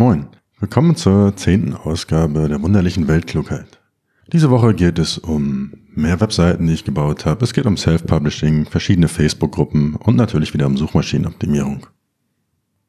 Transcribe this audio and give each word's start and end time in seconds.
Moin, 0.00 0.28
willkommen 0.60 0.94
zur 0.94 1.34
zehnten 1.34 1.74
Ausgabe 1.74 2.48
der 2.48 2.62
wunderlichen 2.62 3.08
Weltklugheit. 3.08 3.80
Diese 4.32 4.48
Woche 4.48 4.72
geht 4.72 4.96
es 4.96 5.18
um 5.18 5.72
mehr 5.92 6.20
Webseiten, 6.20 6.68
die 6.68 6.74
ich 6.74 6.84
gebaut 6.84 7.26
habe. 7.26 7.44
Es 7.44 7.52
geht 7.52 7.66
um 7.66 7.76
Self-Publishing, 7.76 8.66
verschiedene 8.66 9.08
Facebook-Gruppen 9.08 9.96
und 9.96 10.14
natürlich 10.14 10.54
wieder 10.54 10.68
um 10.68 10.76
Suchmaschinenoptimierung. 10.76 11.88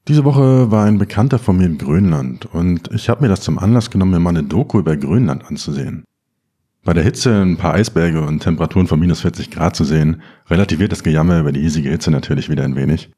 Diese 0.08 0.24
Woche 0.24 0.70
war 0.70 0.86
ein 0.86 1.00
Bekannter 1.00 1.40
von 1.40 1.58
mir 1.58 1.66
in 1.66 1.80
Grönland 1.80 2.46
und 2.46 2.92
ich 2.94 3.10
habe 3.10 3.24
mir 3.24 3.30
das 3.30 3.42
zum 3.42 3.58
Anlass 3.58 3.90
genommen, 3.90 4.12
mir 4.12 4.20
mal 4.20 4.30
eine 4.30 4.44
Doku 4.44 4.78
über 4.78 4.96
Grönland 4.96 5.46
anzusehen. 5.46 6.04
Bei 6.84 6.94
der 6.94 7.04
Hitze 7.04 7.42
ein 7.42 7.58
paar 7.58 7.74
Eisberge 7.74 8.22
und 8.22 8.42
Temperaturen 8.42 8.86
von 8.86 9.00
minus 9.00 9.22
40 9.22 9.50
Grad 9.50 9.76
zu 9.76 9.84
sehen, 9.84 10.22
relativiert 10.48 10.92
das 10.92 11.02
Gejammer 11.02 11.40
über 11.40 11.54
die 11.54 11.62
hiesige 11.62 11.90
Hitze 11.90 12.12
natürlich 12.12 12.50
wieder 12.50 12.66
ein 12.66 12.76
wenig. 12.76 13.10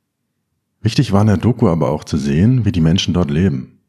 Wichtig 0.82 1.12
war 1.12 1.22
in 1.22 1.28
der 1.28 1.36
Doku 1.36 1.68
aber 1.68 1.92
auch 1.92 2.06
zu 2.06 2.16
sehen, 2.16 2.64
wie 2.64 2.72
die 2.72 2.80
Menschen 2.80 3.14
dort 3.14 3.30
leben. 3.30 3.80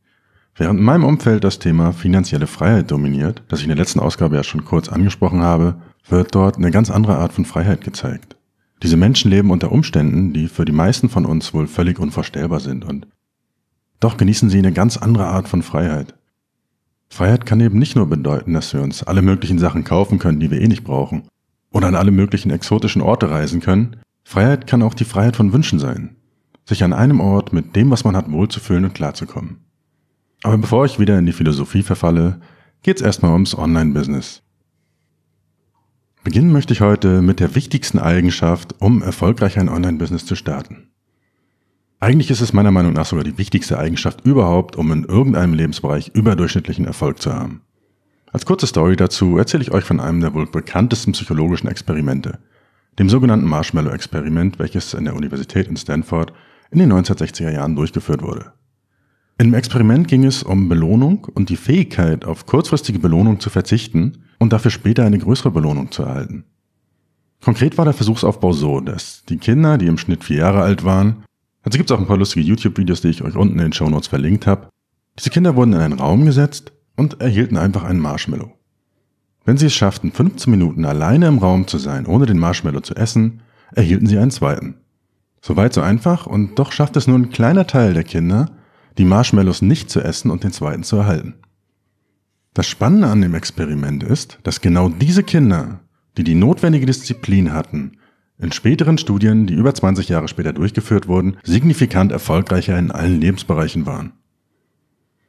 Während 0.55 0.81
in 0.81 0.85
meinem 0.85 1.05
Umfeld 1.05 1.45
das 1.45 1.59
Thema 1.59 1.93
finanzielle 1.93 2.47
Freiheit 2.47 2.91
dominiert, 2.91 3.43
das 3.49 3.61
ich 3.61 3.65
in 3.65 3.71
der 3.71 3.79
letzten 3.79 4.01
Ausgabe 4.01 4.37
ja 4.37 4.45
schon 4.45 4.65
kurz 4.65 4.89
angesprochen 4.89 5.43
habe, 5.43 5.77
wird 6.09 6.35
dort 6.35 6.57
eine 6.57 6.71
ganz 6.71 6.91
andere 6.91 7.17
Art 7.17 7.33
von 7.33 7.47
Freiheit 7.47 7.83
gezeigt. 7.83 8.37
Diese 8.83 8.97
Menschen 8.97 9.31
leben 9.31 9.51
unter 9.51 9.73
Umständen, 9.73 10.33
die 10.33 10.49
für 10.49 10.65
die 10.65 10.73
meisten 10.73 11.09
von 11.09 11.25
uns 11.25 11.55
wohl 11.55 11.67
völlig 11.67 11.99
unvorstellbar 11.99 12.61
sind 12.61 12.85
und 12.85 13.07
doch 14.01 14.17
genießen 14.17 14.51
sie 14.51 14.59
eine 14.59 14.73
ganz 14.73 14.97
andere 14.97 15.27
Art 15.27 15.49
von 15.49 15.63
Freiheit. 15.63 16.15
Freiheit 17.09 17.47
kann 17.47 17.61
eben 17.61 17.79
nicht 17.79 17.95
nur 17.95 18.09
bedeuten, 18.09 18.53
dass 18.53 18.73
wir 18.75 18.83
uns 18.83 19.05
alle 19.05 19.23
möglichen 19.23 19.59
Sachen 19.59 19.85
kaufen 19.85 20.19
können, 20.19 20.41
die 20.41 20.51
wir 20.51 20.61
eh 20.61 20.67
nicht 20.67 20.83
brauchen, 20.83 21.29
oder 21.71 21.87
an 21.87 21.95
alle 21.95 22.11
möglichen 22.11 22.51
exotischen 22.51 23.01
Orte 23.01 23.31
reisen 23.31 23.61
können. 23.61 23.97
Freiheit 24.25 24.67
kann 24.67 24.83
auch 24.83 24.95
die 24.95 25.05
Freiheit 25.05 25.37
von 25.37 25.53
Wünschen 25.53 25.79
sein, 25.79 26.17
sich 26.65 26.83
an 26.83 26.93
einem 26.93 27.21
Ort 27.21 27.53
mit 27.53 27.77
dem, 27.77 27.91
was 27.91 28.05
man 28.05 28.17
hat, 28.17 28.31
wohlzufühlen 28.31 28.85
und 28.85 28.95
klarzukommen. 28.95 29.59
Aber 30.43 30.59
bevor 30.59 30.85
ich 30.85 30.99
wieder 30.99 31.19
in 31.19 31.27
die 31.27 31.33
Philosophie 31.33 31.83
verfalle, 31.83 32.41
geht's 32.83 33.03
erstmal 33.03 33.33
ums 33.33 33.57
Online-Business. 33.57 34.43
Beginnen 36.25 36.53
möchte 36.53 36.73
ich 36.73 36.81
heute 36.81 37.23
mit 37.23 37.41
der 37.41 37.55
wichtigsten 37.55 37.99
Eigenschaft, 37.99 38.75
um 38.81 39.03
erfolgreich 39.03 39.59
ein 39.59 39.69
Online-Business 39.69 40.27
zu 40.27 40.35
starten. 40.37 40.89
Eigentlich 42.01 42.31
ist 42.31 42.41
es 42.41 42.53
meiner 42.53 42.73
Meinung 42.73 42.93
nach 42.93 43.07
sogar 43.07 43.25
die 43.25 43.39
wichtigste 43.39 43.79
Eigenschaft 43.79 44.25
überhaupt, 44.25 44.75
um 44.75 44.91
in 44.91 45.05
irgendeinem 45.05 45.55
Lebensbereich 45.55 46.09
überdurchschnittlichen 46.15 46.85
Erfolg 46.85 47.21
zu 47.23 47.33
haben. 47.33 47.63
Als 48.33 48.47
kurze 48.47 48.67
Story 48.67 48.97
dazu 48.97 49.37
erzähle 49.37 49.63
ich 49.63 49.73
euch 49.73 49.85
von 49.85 50.01
einem 50.01 50.21
der 50.21 50.35
wohl 50.35 50.47
bekanntesten 50.47 51.13
psychologischen 51.13 51.69
Experimente, 51.69 52.39
dem 52.99 53.09
sogenannten 53.09 53.47
Marshmallow-Experiment, 53.47 54.59
welches 54.59 54.95
in 54.95 55.05
der 55.05 55.15
Universität 55.15 55.69
in 55.69 55.77
Stanford 55.77 56.33
in 56.71 56.79
den 56.79 56.93
1960er 56.93 57.51
Jahren 57.51 57.77
durchgeführt 57.77 58.23
wurde. 58.23 58.53
Im 59.39 59.55
Experiment 59.55 60.09
ging 60.09 60.25
es 60.25 60.43
um 60.43 60.69
Belohnung 60.69 61.27
und 61.35 61.49
die 61.49 61.57
Fähigkeit, 61.57 62.25
auf 62.25 62.47
kurzfristige 62.47 62.99
Belohnung 62.99 63.41
zu 63.41 63.51
verzichten 63.51 64.25
und 64.39 64.53
dafür 64.53 64.71
später 64.71 65.05
eine 65.05 65.19
größere 65.19 65.51
Belohnung 65.51 65.91
zu 65.91 66.03
erhalten. 66.03 66.45
Konkret 67.43 67.77
war 67.77 67.85
der 67.85 67.95
Versuchsaufbau 67.95 68.53
so, 68.53 68.81
dass 68.81 69.25
die 69.25 69.39
Kinder, 69.39 69.79
die 69.79 69.87
im 69.87 69.99
Schnitt 69.99 70.23
vier 70.23 70.39
Jahre 70.39 70.63
alt 70.63 70.85
waren, 70.85 71.25
also 71.63 71.77
gibt 71.77 71.91
es 71.91 71.97
auch 71.97 72.01
ein 72.01 72.07
paar 72.07 72.17
lustige 72.17 72.45
YouTube-Videos, 72.45 73.01
die 73.01 73.09
ich 73.09 73.23
euch 73.23 73.37
unten 73.37 73.59
in 73.59 73.67
den 73.67 73.73
Show 73.73 73.89
Notes 73.89 74.09
verlinkt 74.09 74.47
habe, 74.47 74.69
diese 75.19 75.31
Kinder 75.31 75.57
wurden 75.57 75.75
in 75.75 75.81
einen 75.81 75.99
Raum 75.99 76.25
gesetzt 76.25 76.73
und 76.97 77.21
erhielten 77.21 77.57
einfach 77.57 77.85
einen 77.85 78.01
Marshmallow. 78.01 78.53
Wenn 79.45 79.57
sie 79.57 79.67
es 79.67 79.75
schafften, 79.75 80.13
15 80.13 80.51
Minuten 80.51 80.85
alleine 80.85 81.27
im 81.27 81.39
Raum 81.39 81.67
zu 81.67 81.79
sein, 81.79 82.07
ohne 82.07 82.27
den 82.27 82.39
Marshmallow 82.39 82.81
zu 82.81 82.95
essen, 82.95 83.43
erhielten 83.75 84.07
sie 84.07 84.19
einen 84.19 84.31
zweiten. 84.31 84.77
Soweit 85.41 85.73
so 85.73 85.81
einfach 85.81 86.27
und 86.27 86.59
doch 86.59 86.71
schafft 86.71 86.97
es 86.97 87.09
nur 87.09 87.19
ein 87.19 87.31
kleiner 87.31 87.67
Teil 87.67 87.95
der 87.95 88.05
Kinder, 88.05 88.53
die 88.99 89.05
Marshmallows 89.05 89.63
nicht 89.63 89.91
zu 89.91 90.01
essen 90.01 90.31
und 90.31 90.45
den 90.45 90.53
zweiten 90.53 90.83
zu 90.83 90.97
erhalten. 90.97 91.35
Das 92.55 92.67
Spannende 92.67 93.09
an 93.09 93.23
dem 93.23 93.35
Experiment 93.35 94.03
ist, 94.03 94.39
dass 94.43 94.61
genau 94.61 94.89
diese 94.89 95.23
Kinder, 95.23 95.81
die 96.19 96.25
die 96.25 96.35
notwendige 96.35 96.87
Disziplin 96.87 97.53
hatten, 97.53 97.99
in 98.39 98.53
späteren 98.53 98.99
Studien, 98.99 99.47
die 99.47 99.55
über 99.55 99.73
20 99.73 100.09
Jahre 100.09 100.29
später 100.29 100.53
durchgeführt 100.53 101.09
wurden, 101.09 101.37
signifikant 101.45 102.13
erfolgreicher 102.13 102.79
in 102.79 102.91
allen 102.91 103.21
Lebensbereichen 103.21 103.87
waren. 103.87 104.13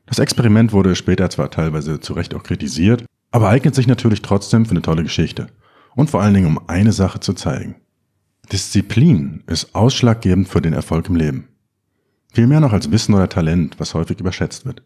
Das 0.05 0.19
Experiment 0.19 0.73
wurde 0.73 0.95
später 0.95 1.29
zwar 1.29 1.49
teilweise 1.49 1.99
zu 1.99 2.13
Recht 2.13 2.33
auch 2.33 2.43
kritisiert, 2.43 3.05
aber 3.31 3.49
eignet 3.49 3.75
sich 3.75 3.87
natürlich 3.87 4.21
trotzdem 4.21 4.65
für 4.65 4.71
eine 4.71 4.81
tolle 4.81 5.03
Geschichte. 5.03 5.47
Und 5.95 6.09
vor 6.09 6.21
allen 6.21 6.33
Dingen, 6.33 6.47
um 6.47 6.67
eine 6.67 6.91
Sache 6.91 7.19
zu 7.19 7.33
zeigen. 7.33 7.75
Disziplin 8.51 9.43
ist 9.47 9.73
ausschlaggebend 9.75 10.49
für 10.49 10.61
den 10.61 10.73
Erfolg 10.73 11.07
im 11.07 11.15
Leben. 11.15 11.47
Viel 12.33 12.47
mehr 12.47 12.59
noch 12.59 12.73
als 12.73 12.89
Wissen 12.89 13.13
oder 13.13 13.29
Talent, 13.29 13.79
was 13.79 13.93
häufig 13.93 14.19
überschätzt 14.19 14.65
wird. 14.65 14.81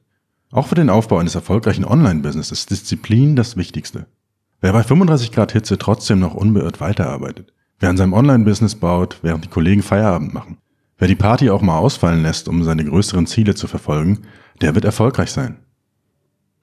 Auch 0.51 0.67
für 0.67 0.75
den 0.75 0.89
Aufbau 0.89 1.17
eines 1.17 1.33
erfolgreichen 1.33 1.85
Online-Business 1.85 2.51
ist 2.51 2.69
Disziplin 2.69 3.37
das 3.37 3.55
Wichtigste. 3.55 4.05
Wer 4.59 4.73
bei 4.73 4.83
35 4.83 5.31
Grad 5.31 5.53
Hitze 5.53 5.77
trotzdem 5.77 6.19
noch 6.19 6.33
unbeirrt 6.33 6.81
weiterarbeitet, 6.81 7.53
wer 7.79 7.89
an 7.89 7.95
seinem 7.95 8.11
Online-Business 8.11 8.75
baut, 8.75 9.19
während 9.21 9.45
die 9.45 9.49
Kollegen 9.49 9.81
Feierabend 9.81 10.33
machen, 10.33 10.57
wer 10.97 11.07
die 11.07 11.15
Party 11.15 11.49
auch 11.49 11.61
mal 11.61 11.77
ausfallen 11.77 12.21
lässt, 12.21 12.49
um 12.49 12.63
seine 12.63 12.83
größeren 12.83 13.27
Ziele 13.27 13.55
zu 13.55 13.67
verfolgen, 13.67 14.23
der 14.59 14.75
wird 14.75 14.83
erfolgreich 14.83 15.31
sein. 15.31 15.57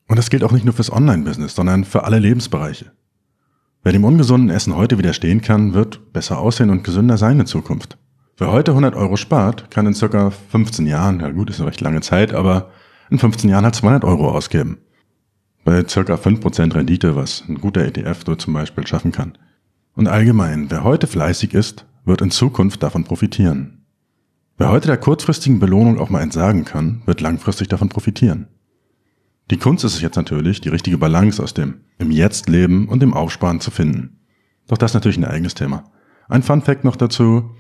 Und 0.07 0.19
das 0.19 0.29
gilt 0.29 0.45
auch 0.45 0.53
nicht 0.53 0.67
nur 0.67 0.75
fürs 0.75 0.93
Online-Business, 0.93 1.55
sondern 1.55 1.85
für 1.85 2.05
alle 2.05 2.19
Lebensbereiche. 2.19 2.93
Wer 3.83 3.93
dem 3.93 4.05
ungesunden 4.05 4.51
Essen 4.51 4.77
heute 4.77 4.99
widerstehen 4.99 5.41
kann, 5.41 5.73
wird 5.73 6.13
besser 6.13 6.39
aussehen 6.39 6.69
und 6.69 6.85
gesünder 6.85 7.17
sein 7.17 7.41
in 7.41 7.47
Zukunft. 7.47 7.97
Wer 8.37 8.51
heute 8.51 8.73
100 8.73 8.97
Euro 8.97 9.17
spart, 9.17 9.71
kann 9.71 9.87
in 9.87 9.95
circa 9.95 10.31
15 10.31 10.87
Jahren, 10.87 11.21
ja 11.21 11.31
gut, 11.31 11.51
ist 11.51 11.61
eine 11.61 11.69
recht 11.69 11.81
lange 11.81 12.01
Zeit, 12.01 12.35
aber 12.35 12.71
in 13.09 13.19
15 13.19 13.49
Jahren 13.49 13.65
halt 13.65 13.77
200 13.77 14.05
Euro 14.05 14.31
ausgeben. 14.31 14.79
Bei 15.65 15.87
circa 15.87 16.15
5% 16.15 16.75
Rendite, 16.75 17.15
was 17.15 17.45
ein 17.49 17.61
guter 17.61 17.83
ETF 17.83 18.23
so 18.27 18.35
zum 18.35 18.55
Beispiel 18.55 18.87
schaffen 18.87 19.13
kann. 19.13 19.39
Und 19.95 20.09
allgemein, 20.09 20.69
wer 20.69 20.83
heute 20.83 21.07
fleißig 21.07 21.55
ist, 21.55 21.87
wird 22.05 22.23
in 22.23 22.33
Zukunft 22.33 22.83
davon 22.83 23.05
profitieren. 23.05 23.85
Wer 24.59 24.71
heute 24.71 24.89
der 24.89 24.99
kurzfristigen 24.99 25.61
Belohnung 25.61 26.01
auch 26.01 26.11
mal 26.11 26.21
entsagen 26.21 26.65
kann, 26.65 27.03
wird 27.07 27.21
langfristig 27.21 27.69
davon 27.69 27.89
profitieren. 27.89 28.49
Die 29.51 29.59
Kunst 29.59 29.85
ist 29.85 29.95
es 29.95 30.01
jetzt 30.01 30.17
natürlich, 30.17 30.61
die 30.61 30.71
richtige 30.71 30.99
Balance 30.99 31.41
aus 31.43 31.55
dem 31.55 31.83
im 31.99 32.11
Jetzt 32.11 32.49
leben 32.49 32.89
und 32.89 33.01
dem 33.01 33.15
Aufsparen 33.15 33.61
zu 33.61 33.71
finden. 33.71 34.19
Doch 34.67 34.79
das 34.79 34.91
ist 34.91 34.95
natürlich 34.95 35.19
ein 35.19 35.25
eigenes 35.25 35.55
Thema. 35.55 35.85
Ein 36.29 36.43
Fun 36.43 36.63
Fact 36.63 36.83
noch 36.83 36.97
dazu. 36.97 37.51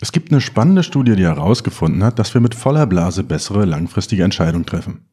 Es 0.00 0.12
gibt 0.12 0.32
eine 0.32 0.40
spannende 0.40 0.82
Studie, 0.82 1.16
die 1.16 1.24
herausgefunden 1.24 2.02
hat, 2.02 2.18
dass 2.18 2.34
wir 2.34 2.40
mit 2.40 2.54
voller 2.54 2.86
Blase 2.86 3.22
bessere 3.22 3.64
langfristige 3.64 4.24
Entscheidungen 4.24 4.66
treffen. 4.66 5.06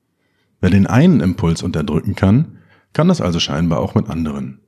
Wer 0.60 0.70
den 0.70 0.88
einen 0.88 1.22
Impuls 1.22 1.64
unterdrücken 1.64 2.16
kann, 2.16 2.58
kann 2.94 3.08
das 3.08 3.22
also 3.22 3.40
scheinbar 3.40 3.80
auch 3.80 3.96
mit 3.96 4.10
anderen. 4.10 4.60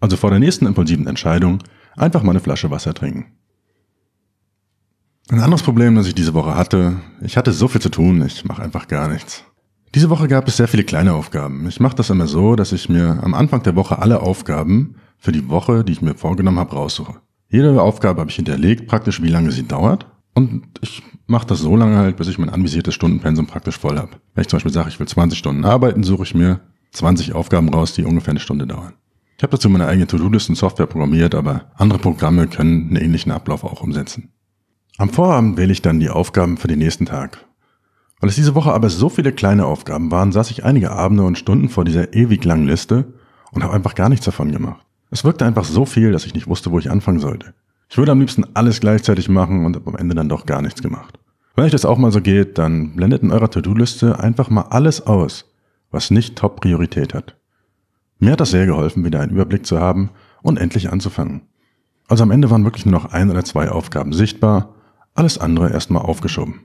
Also 0.00 0.16
vor 0.16 0.30
der 0.30 0.38
nächsten 0.38 0.66
impulsiven 0.66 1.06
Entscheidung 1.06 1.62
einfach 1.96 2.22
mal 2.22 2.30
eine 2.30 2.40
Flasche 2.40 2.70
Wasser 2.70 2.94
trinken. 2.94 3.26
Ein 5.28 5.40
anderes 5.40 5.62
Problem, 5.62 5.96
das 5.96 6.06
ich 6.06 6.14
diese 6.14 6.34
Woche 6.34 6.54
hatte, 6.54 7.00
ich 7.20 7.36
hatte 7.36 7.52
so 7.52 7.66
viel 7.66 7.80
zu 7.80 7.88
tun, 7.88 8.24
ich 8.24 8.44
mache 8.44 8.62
einfach 8.62 8.86
gar 8.86 9.08
nichts. 9.08 9.44
Diese 9.94 10.10
Woche 10.10 10.28
gab 10.28 10.46
es 10.46 10.56
sehr 10.56 10.68
viele 10.68 10.84
kleine 10.84 11.14
Aufgaben. 11.14 11.66
Ich 11.68 11.80
mache 11.80 11.96
das 11.96 12.10
immer 12.10 12.26
so, 12.26 12.54
dass 12.54 12.72
ich 12.72 12.88
mir 12.88 13.18
am 13.22 13.34
Anfang 13.34 13.62
der 13.62 13.74
Woche 13.74 13.98
alle 13.98 14.20
Aufgaben 14.20 14.96
für 15.18 15.32
die 15.32 15.48
Woche, 15.48 15.82
die 15.82 15.92
ich 15.92 16.02
mir 16.02 16.14
vorgenommen 16.14 16.58
habe, 16.58 16.74
raussuche. 16.74 17.14
Jede 17.48 17.80
Aufgabe 17.80 18.20
habe 18.20 18.30
ich 18.30 18.36
hinterlegt, 18.36 18.86
praktisch 18.86 19.22
wie 19.22 19.28
lange 19.28 19.52
sie 19.52 19.66
dauert. 19.66 20.06
Und 20.34 20.64
ich 20.80 21.02
mache 21.26 21.46
das 21.46 21.60
so 21.60 21.76
lange 21.76 21.96
halt, 21.96 22.16
bis 22.16 22.28
ich 22.28 22.38
mein 22.38 22.50
anvisiertes 22.50 22.94
Stundenpensum 22.94 23.46
praktisch 23.46 23.78
voll 23.78 23.98
habe. 23.98 24.12
Wenn 24.34 24.42
ich 24.42 24.48
zum 24.48 24.58
Beispiel 24.58 24.72
sage, 24.72 24.88
ich 24.88 24.98
will 24.98 25.08
20 25.08 25.38
Stunden 25.38 25.64
arbeiten, 25.64 26.02
suche 26.02 26.24
ich 26.24 26.34
mir 26.34 26.60
20 26.92 27.34
Aufgaben 27.34 27.68
raus, 27.68 27.94
die 27.94 28.04
ungefähr 28.04 28.32
eine 28.32 28.40
Stunde 28.40 28.66
dauern. 28.66 28.94
Ich 29.36 29.42
habe 29.42 29.50
dazu 29.50 29.68
meine 29.68 29.86
eigene 29.86 30.06
To-Do-Listen-Software 30.06 30.86
programmiert, 30.86 31.34
aber 31.34 31.66
andere 31.76 31.98
Programme 31.98 32.46
können 32.46 32.88
einen 32.88 32.96
ähnlichen 32.96 33.32
Ablauf 33.32 33.64
auch 33.64 33.82
umsetzen. 33.82 34.32
Am 34.98 35.10
Vorabend 35.10 35.58
wähle 35.58 35.72
ich 35.72 35.82
dann 35.82 36.00
die 36.00 36.08
Aufgaben 36.08 36.56
für 36.56 36.68
den 36.68 36.78
nächsten 36.78 37.04
Tag. 37.04 37.44
Weil 38.20 38.30
es 38.30 38.36
diese 38.36 38.54
Woche 38.54 38.72
aber 38.72 38.88
so 38.88 39.10
viele 39.10 39.32
kleine 39.32 39.66
Aufgaben 39.66 40.10
waren, 40.10 40.32
saß 40.32 40.50
ich 40.50 40.64
einige 40.64 40.90
Abende 40.90 41.24
und 41.24 41.36
Stunden 41.36 41.68
vor 41.68 41.84
dieser 41.84 42.14
ewig 42.14 42.44
langen 42.44 42.66
Liste 42.66 43.12
und 43.52 43.62
habe 43.62 43.74
einfach 43.74 43.94
gar 43.94 44.08
nichts 44.08 44.24
davon 44.24 44.52
gemacht. 44.52 44.85
Es 45.16 45.24
wirkte 45.24 45.46
einfach 45.46 45.64
so 45.64 45.86
viel, 45.86 46.12
dass 46.12 46.26
ich 46.26 46.34
nicht 46.34 46.46
wusste, 46.46 46.70
wo 46.72 46.78
ich 46.78 46.90
anfangen 46.90 47.20
sollte. 47.20 47.54
Ich 47.88 47.96
würde 47.96 48.12
am 48.12 48.20
liebsten 48.20 48.44
alles 48.52 48.80
gleichzeitig 48.80 49.30
machen 49.30 49.64
und 49.64 49.74
habe 49.74 49.88
am 49.88 49.96
Ende 49.96 50.14
dann 50.14 50.28
doch 50.28 50.44
gar 50.44 50.60
nichts 50.60 50.82
gemacht. 50.82 51.18
Wenn 51.54 51.64
euch 51.64 51.72
das 51.72 51.86
auch 51.86 51.96
mal 51.96 52.12
so 52.12 52.20
geht, 52.20 52.58
dann 52.58 52.96
blendet 52.96 53.22
in 53.22 53.32
eurer 53.32 53.50
To-Do-Liste 53.50 54.20
einfach 54.20 54.50
mal 54.50 54.66
alles 54.68 55.06
aus, 55.06 55.46
was 55.90 56.10
nicht 56.10 56.36
Top-Priorität 56.36 57.14
hat. 57.14 57.34
Mir 58.18 58.32
hat 58.32 58.40
das 58.40 58.50
sehr 58.50 58.66
geholfen, 58.66 59.06
wieder 59.06 59.20
einen 59.20 59.32
Überblick 59.32 59.64
zu 59.64 59.80
haben 59.80 60.10
und 60.42 60.58
endlich 60.58 60.92
anzufangen. 60.92 61.48
Also 62.08 62.22
am 62.22 62.30
Ende 62.30 62.50
waren 62.50 62.64
wirklich 62.64 62.84
nur 62.84 63.00
noch 63.00 63.06
ein 63.06 63.30
oder 63.30 63.42
zwei 63.42 63.70
Aufgaben 63.70 64.12
sichtbar, 64.12 64.74
alles 65.14 65.38
andere 65.38 65.72
erstmal 65.72 66.02
aufgeschoben. 66.02 66.60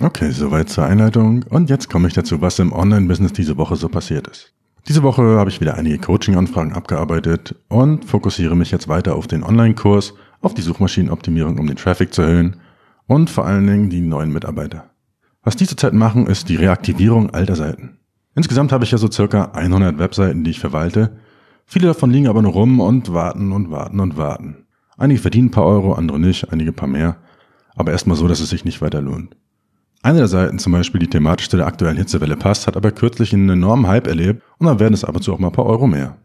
Okay, 0.00 0.30
soweit 0.30 0.70
zur 0.70 0.86
Einleitung 0.86 1.42
und 1.50 1.68
jetzt 1.68 1.90
komme 1.90 2.08
ich 2.08 2.14
dazu, 2.14 2.40
was 2.40 2.58
im 2.58 2.72
Online-Business 2.72 3.34
diese 3.34 3.58
Woche 3.58 3.76
so 3.76 3.90
passiert 3.90 4.28
ist. 4.28 4.54
Diese 4.88 5.04
Woche 5.04 5.22
habe 5.38 5.48
ich 5.48 5.60
wieder 5.60 5.74
einige 5.74 5.98
Coaching-Anfragen 5.98 6.72
abgearbeitet 6.72 7.54
und 7.68 8.04
fokussiere 8.04 8.56
mich 8.56 8.72
jetzt 8.72 8.88
weiter 8.88 9.14
auf 9.14 9.28
den 9.28 9.44
Online-Kurs, 9.44 10.14
auf 10.40 10.54
die 10.54 10.62
Suchmaschinenoptimierung, 10.62 11.58
um 11.60 11.68
den 11.68 11.76
Traffic 11.76 12.12
zu 12.12 12.22
erhöhen 12.22 12.56
und 13.06 13.30
vor 13.30 13.46
allen 13.46 13.66
Dingen 13.66 13.90
die 13.90 14.00
neuen 14.00 14.32
Mitarbeiter. 14.32 14.90
Was 15.44 15.54
die 15.54 15.66
zurzeit 15.66 15.92
machen, 15.92 16.26
ist 16.26 16.48
die 16.48 16.56
Reaktivierung 16.56 17.30
alter 17.30 17.54
Seiten. 17.54 17.98
Insgesamt 18.34 18.72
habe 18.72 18.84
ich 18.84 18.90
ja 18.90 18.98
so 18.98 19.10
circa 19.10 19.52
100 19.52 19.98
Webseiten, 19.98 20.42
die 20.42 20.50
ich 20.50 20.60
verwalte. 20.60 21.16
Viele 21.64 21.86
davon 21.86 22.10
liegen 22.10 22.26
aber 22.26 22.42
nur 22.42 22.52
rum 22.52 22.80
und 22.80 23.12
warten 23.12 23.52
und 23.52 23.70
warten 23.70 24.00
und 24.00 24.16
warten. 24.16 24.66
Einige 24.96 25.20
verdienen 25.20 25.48
ein 25.48 25.52
paar 25.52 25.66
Euro, 25.66 25.94
andere 25.94 26.18
nicht, 26.18 26.52
einige 26.52 26.72
ein 26.72 26.76
paar 26.76 26.88
mehr. 26.88 27.18
Aber 27.74 27.92
erstmal 27.92 28.16
so, 28.16 28.26
dass 28.26 28.40
es 28.40 28.50
sich 28.50 28.64
nicht 28.64 28.82
weiter 28.82 29.00
lohnt. 29.00 29.36
Eine 30.02 30.18
der 30.18 30.28
Seiten, 30.28 30.58
zum 30.58 30.72
Beispiel 30.72 30.98
die 30.98 31.08
thematisch 31.08 31.48
zu 31.48 31.56
der 31.56 31.66
aktuellen 31.66 31.96
Hitzewelle 31.96 32.36
passt, 32.36 32.66
hat 32.66 32.76
aber 32.76 32.90
kürzlich 32.90 33.32
einen 33.32 33.48
enormen 33.50 33.86
Hype 33.86 34.08
erlebt 34.08 34.42
und 34.58 34.66
dann 34.66 34.80
werden 34.80 34.94
es 34.94 35.04
ab 35.04 35.14
und 35.14 35.22
zu 35.22 35.32
auch 35.32 35.38
mal 35.38 35.48
ein 35.48 35.54
paar 35.54 35.66
Euro 35.66 35.86
mehr. 35.86 36.16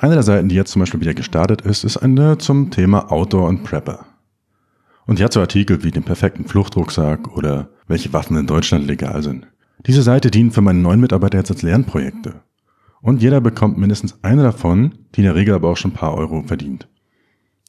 Eine 0.00 0.14
der 0.14 0.24
Seiten, 0.24 0.48
die 0.48 0.56
jetzt 0.56 0.72
zum 0.72 0.80
Beispiel 0.80 1.00
wieder 1.00 1.14
gestartet 1.14 1.60
ist, 1.62 1.84
ist 1.84 1.96
eine 1.96 2.38
zum 2.38 2.72
Thema 2.72 3.12
Outdoor 3.12 3.48
und 3.48 3.62
Prepper. 3.62 4.04
Und 5.06 5.18
die 5.18 5.24
hat 5.24 5.32
so 5.32 5.40
Artikel 5.40 5.84
wie 5.84 5.92
den 5.92 6.02
perfekten 6.02 6.46
Fluchtrucksack 6.46 7.36
oder 7.36 7.68
welche 7.86 8.12
Waffen 8.12 8.36
in 8.36 8.48
Deutschland 8.48 8.86
legal 8.86 9.22
sind. 9.22 9.46
Diese 9.86 10.02
Seite 10.02 10.30
dient 10.30 10.54
für 10.54 10.62
meine 10.62 10.80
neuen 10.80 11.00
Mitarbeiter 11.00 11.38
jetzt 11.38 11.50
als 11.50 11.62
Lernprojekte. 11.62 12.42
Und 13.00 13.22
jeder 13.22 13.40
bekommt 13.40 13.78
mindestens 13.78 14.18
eine 14.22 14.42
davon, 14.42 14.94
die 15.14 15.20
in 15.20 15.26
der 15.26 15.34
Regel 15.36 15.54
aber 15.54 15.68
auch 15.68 15.76
schon 15.76 15.92
ein 15.92 15.94
paar 15.94 16.14
Euro 16.14 16.42
verdient. 16.42 16.88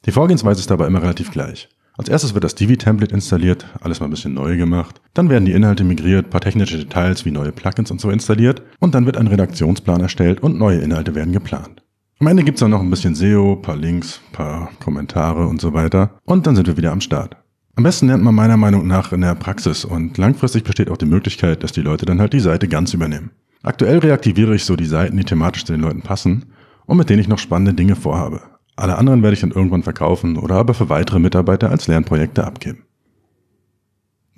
Die 0.06 0.12
Vorgehensweise 0.12 0.60
ist 0.60 0.70
dabei 0.70 0.86
immer 0.86 1.02
relativ 1.02 1.30
gleich. 1.30 1.68
Als 1.98 2.10
erstes 2.10 2.34
wird 2.34 2.44
das 2.44 2.54
Divi-Template 2.54 3.14
installiert, 3.14 3.66
alles 3.80 4.00
mal 4.00 4.06
ein 4.06 4.10
bisschen 4.10 4.34
neu 4.34 4.56
gemacht. 4.58 5.00
Dann 5.14 5.30
werden 5.30 5.46
die 5.46 5.52
Inhalte 5.52 5.82
migriert, 5.82 6.28
paar 6.28 6.42
technische 6.42 6.76
Details 6.76 7.24
wie 7.24 7.30
neue 7.30 7.52
Plugins 7.52 7.90
und 7.90 8.00
so 8.00 8.10
installiert. 8.10 8.62
Und 8.80 8.94
dann 8.94 9.06
wird 9.06 9.16
ein 9.16 9.28
Redaktionsplan 9.28 10.02
erstellt 10.02 10.42
und 10.42 10.58
neue 10.58 10.80
Inhalte 10.80 11.14
werden 11.14 11.32
geplant. 11.32 11.82
Am 12.18 12.26
Ende 12.26 12.44
gibt's 12.44 12.60
dann 12.60 12.70
noch 12.70 12.80
ein 12.80 12.90
bisschen 12.90 13.14
SEO, 13.14 13.56
paar 13.56 13.76
Links, 13.76 14.20
paar 14.32 14.70
Kommentare 14.82 15.46
und 15.46 15.60
so 15.60 15.72
weiter. 15.72 16.18
Und 16.24 16.46
dann 16.46 16.54
sind 16.56 16.66
wir 16.66 16.76
wieder 16.76 16.92
am 16.92 17.00
Start. 17.00 17.36
Am 17.76 17.84
besten 17.84 18.08
lernt 18.08 18.24
man 18.24 18.34
meiner 18.34 18.56
Meinung 18.56 18.86
nach 18.86 19.12
in 19.12 19.20
der 19.20 19.34
Praxis 19.34 19.84
und 19.84 20.16
langfristig 20.16 20.64
besteht 20.64 20.90
auch 20.90 20.96
die 20.96 21.06
Möglichkeit, 21.06 21.62
dass 21.62 21.72
die 21.72 21.82
Leute 21.82 22.06
dann 22.06 22.20
halt 22.20 22.32
die 22.32 22.40
Seite 22.40 22.68
ganz 22.68 22.94
übernehmen. 22.94 23.32
Aktuell 23.62 23.98
reaktiviere 23.98 24.54
ich 24.54 24.64
so 24.64 24.76
die 24.76 24.86
Seiten, 24.86 25.16
die 25.16 25.24
thematisch 25.24 25.64
zu 25.64 25.72
den 25.72 25.82
Leuten 25.82 26.00
passen 26.00 26.46
und 26.86 26.96
mit 26.96 27.10
denen 27.10 27.20
ich 27.20 27.28
noch 27.28 27.38
spannende 27.38 27.74
Dinge 27.74 27.96
vorhabe. 27.96 28.40
Alle 28.76 28.98
anderen 28.98 29.22
werde 29.22 29.34
ich 29.34 29.40
dann 29.40 29.52
irgendwann 29.52 29.82
verkaufen 29.82 30.36
oder 30.36 30.56
aber 30.56 30.74
für 30.74 30.90
weitere 30.90 31.18
Mitarbeiter 31.18 31.70
als 31.70 31.86
Lernprojekte 31.86 32.44
abgeben. 32.44 32.84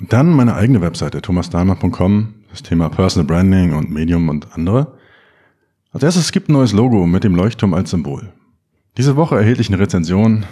Dann 0.01 0.31
meine 0.31 0.55
eigene 0.55 0.81
Webseite 0.81 1.21
thomasdahlmann.com, 1.21 2.35
das 2.51 2.63
Thema 2.63 2.89
Personal 2.89 3.27
Branding 3.27 3.75
und 3.75 3.91
Medium 3.91 4.29
und 4.29 4.55
andere. 4.55 4.97
Als 5.91 6.05
erstes 6.05 6.31
gibt 6.31 6.49
ein 6.49 6.53
neues 6.53 6.73
Logo 6.73 7.05
mit 7.07 7.25
dem 7.25 7.35
Leuchtturm 7.35 7.75
als 7.75 7.91
Symbol. 7.91 8.33
Diese 8.97 9.17
Woche 9.17 9.37
erhielt 9.37 9.59
ich 9.59 9.69
eine 9.69 9.81
Rezension. 9.81 10.47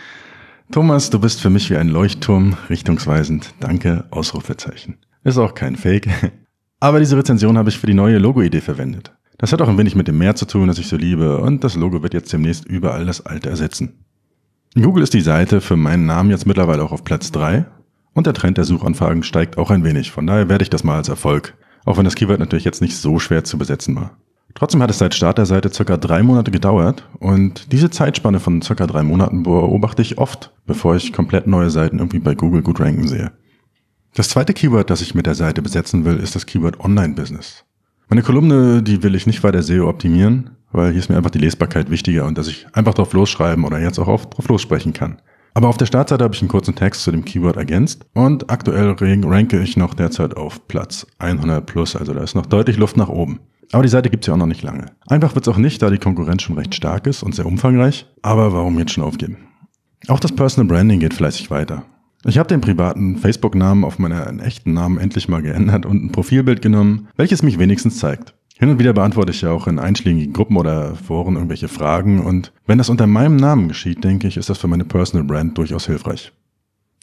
Thomas, 0.70 1.08
du 1.08 1.18
bist 1.18 1.40
für 1.40 1.50
mich 1.50 1.70
wie 1.70 1.76
ein 1.76 1.88
Leuchtturm, 1.88 2.56
richtungsweisend. 2.68 3.54
Danke, 3.60 4.04
Ausrufezeichen. 4.10 4.98
Ist 5.22 5.38
auch 5.38 5.54
kein 5.54 5.76
Fake. 5.76 6.08
Aber 6.80 6.98
diese 6.98 7.16
Rezension 7.16 7.56
habe 7.56 7.70
ich 7.70 7.78
für 7.78 7.86
die 7.86 7.94
neue 7.94 8.18
Logo-Idee 8.18 8.60
verwendet. 8.60 9.12
Das 9.38 9.52
hat 9.52 9.60
auch 9.60 9.68
ein 9.68 9.78
wenig 9.78 9.96
mit 9.96 10.08
dem 10.08 10.18
Meer 10.18 10.36
zu 10.36 10.46
tun, 10.46 10.68
das 10.68 10.78
ich 10.78 10.86
so 10.86 10.96
liebe, 10.96 11.38
und 11.38 11.64
das 11.64 11.74
Logo 11.74 12.02
wird 12.02 12.14
jetzt 12.14 12.32
demnächst 12.32 12.64
überall 12.64 13.04
das 13.04 13.26
alte 13.26 13.50
ersetzen. 13.50 14.04
Google 14.74 15.02
ist 15.02 15.14
die 15.14 15.20
Seite 15.20 15.60
für 15.60 15.76
meinen 15.76 16.06
Namen 16.06 16.30
jetzt 16.30 16.46
mittlerweile 16.46 16.82
auch 16.82 16.92
auf 16.92 17.04
Platz 17.04 17.30
3 17.32 17.64
und 18.12 18.26
der 18.26 18.34
Trend 18.34 18.58
der 18.58 18.64
Suchanfragen 18.64 19.22
steigt 19.22 19.58
auch 19.58 19.70
ein 19.70 19.84
wenig, 19.84 20.10
von 20.10 20.26
daher 20.26 20.48
werde 20.48 20.62
ich 20.62 20.70
das 20.70 20.84
mal 20.84 20.96
als 20.96 21.08
Erfolg, 21.08 21.54
auch 21.84 21.96
wenn 21.96 22.04
das 22.04 22.14
Keyword 22.14 22.40
natürlich 22.40 22.64
jetzt 22.64 22.80
nicht 22.80 22.96
so 22.96 23.18
schwer 23.18 23.44
zu 23.44 23.58
besetzen 23.58 23.94
war. 23.96 24.16
Trotzdem 24.54 24.82
hat 24.82 24.90
es 24.90 24.98
seit 24.98 25.14
Start 25.14 25.38
der 25.38 25.46
Seite 25.46 25.72
circa 25.72 25.96
drei 25.96 26.22
Monate 26.22 26.52
gedauert 26.52 27.08
und 27.18 27.72
diese 27.72 27.90
Zeitspanne 27.90 28.38
von 28.38 28.62
circa 28.62 28.86
drei 28.86 29.02
Monaten 29.02 29.42
beobachte 29.42 30.02
ich 30.02 30.18
oft, 30.18 30.52
bevor 30.64 30.94
ich 30.94 31.12
komplett 31.12 31.48
neue 31.48 31.70
Seiten 31.70 31.98
irgendwie 31.98 32.20
bei 32.20 32.36
Google 32.36 32.62
gut 32.62 32.78
ranken 32.78 33.08
sehe. 33.08 33.32
Das 34.14 34.28
zweite 34.28 34.54
Keyword, 34.54 34.90
das 34.90 35.00
ich 35.00 35.16
mit 35.16 35.26
der 35.26 35.34
Seite 35.34 35.60
besetzen 35.60 36.04
will, 36.04 36.18
ist 36.18 36.36
das 36.36 36.46
Keyword 36.46 36.78
Online-Business. 36.78 37.64
Meine 38.08 38.22
Kolumne, 38.22 38.82
die 38.82 39.02
will 39.02 39.14
ich 39.14 39.26
nicht 39.26 39.42
weiter 39.42 39.62
SEO 39.62 39.88
optimieren, 39.88 40.50
weil 40.72 40.90
hier 40.90 41.00
ist 41.00 41.08
mir 41.08 41.16
einfach 41.16 41.30
die 41.30 41.38
Lesbarkeit 41.38 41.90
wichtiger 41.90 42.26
und 42.26 42.36
dass 42.36 42.48
ich 42.48 42.66
einfach 42.72 42.94
drauf 42.94 43.12
losschreiben 43.12 43.64
oder 43.64 43.80
jetzt 43.80 43.98
auch 43.98 44.08
auf 44.08 44.28
drauf 44.28 44.48
lossprechen 44.48 44.92
kann. 44.92 45.20
Aber 45.54 45.68
auf 45.68 45.76
der 45.76 45.86
Startseite 45.86 46.24
habe 46.24 46.34
ich 46.34 46.42
einen 46.42 46.48
kurzen 46.48 46.74
Text 46.74 47.02
zu 47.02 47.12
dem 47.12 47.24
Keyword 47.24 47.56
ergänzt 47.56 48.06
und 48.12 48.50
aktuell 48.50 48.90
ranke 48.90 49.60
ich 49.60 49.76
noch 49.76 49.94
derzeit 49.94 50.36
auf 50.36 50.66
Platz 50.66 51.06
100 51.18 51.64
plus, 51.64 51.96
also 51.96 52.12
da 52.12 52.22
ist 52.22 52.34
noch 52.34 52.46
deutlich 52.46 52.76
Luft 52.76 52.96
nach 52.96 53.08
oben. 53.08 53.40
Aber 53.72 53.82
die 53.82 53.88
Seite 53.88 54.10
gibt's 54.10 54.26
ja 54.26 54.34
auch 54.34 54.38
noch 54.38 54.46
nicht 54.46 54.62
lange. 54.62 54.86
Einfach 55.06 55.34
wird's 55.34 55.48
auch 55.48 55.56
nicht, 55.56 55.80
da 55.80 55.90
die 55.90 55.98
Konkurrenz 55.98 56.42
schon 56.42 56.58
recht 56.58 56.74
stark 56.74 57.06
ist 57.06 57.22
und 57.22 57.34
sehr 57.34 57.46
umfangreich. 57.46 58.06
Aber 58.22 58.52
warum 58.52 58.78
jetzt 58.78 58.92
schon 58.92 59.04
aufgeben? 59.04 59.38
Auch 60.08 60.20
das 60.20 60.32
Personal 60.32 60.68
Branding 60.68 61.00
geht 61.00 61.14
fleißig 61.14 61.50
weiter. 61.50 61.84
Ich 62.26 62.38
habe 62.38 62.48
den 62.48 62.62
privaten 62.62 63.18
Facebook-Namen 63.18 63.84
auf 63.84 63.98
meinen 63.98 64.40
echten 64.40 64.72
Namen 64.72 64.98
endlich 64.98 65.28
mal 65.28 65.42
geändert 65.42 65.84
und 65.84 66.04
ein 66.04 66.12
Profilbild 66.12 66.62
genommen, 66.62 67.08
welches 67.16 67.42
mich 67.42 67.58
wenigstens 67.58 67.98
zeigt. 67.98 68.34
Hin 68.56 68.70
und 68.70 68.78
wieder 68.78 68.94
beantworte 68.94 69.32
ich 69.32 69.42
ja 69.42 69.50
auch 69.50 69.66
in 69.66 69.78
einschlägigen 69.78 70.32
Gruppen 70.32 70.56
oder 70.56 70.94
Foren 70.94 71.34
irgendwelche 71.34 71.68
Fragen 71.68 72.20
und 72.20 72.52
wenn 72.66 72.78
das 72.78 72.88
unter 72.88 73.06
meinem 73.06 73.36
Namen 73.36 73.68
geschieht, 73.68 74.04
denke 74.04 74.26
ich, 74.28 74.38
ist 74.38 74.48
das 74.48 74.58
für 74.58 74.68
meine 74.68 74.84
Personal 74.84 75.26
Brand 75.26 75.58
durchaus 75.58 75.86
hilfreich. 75.86 76.32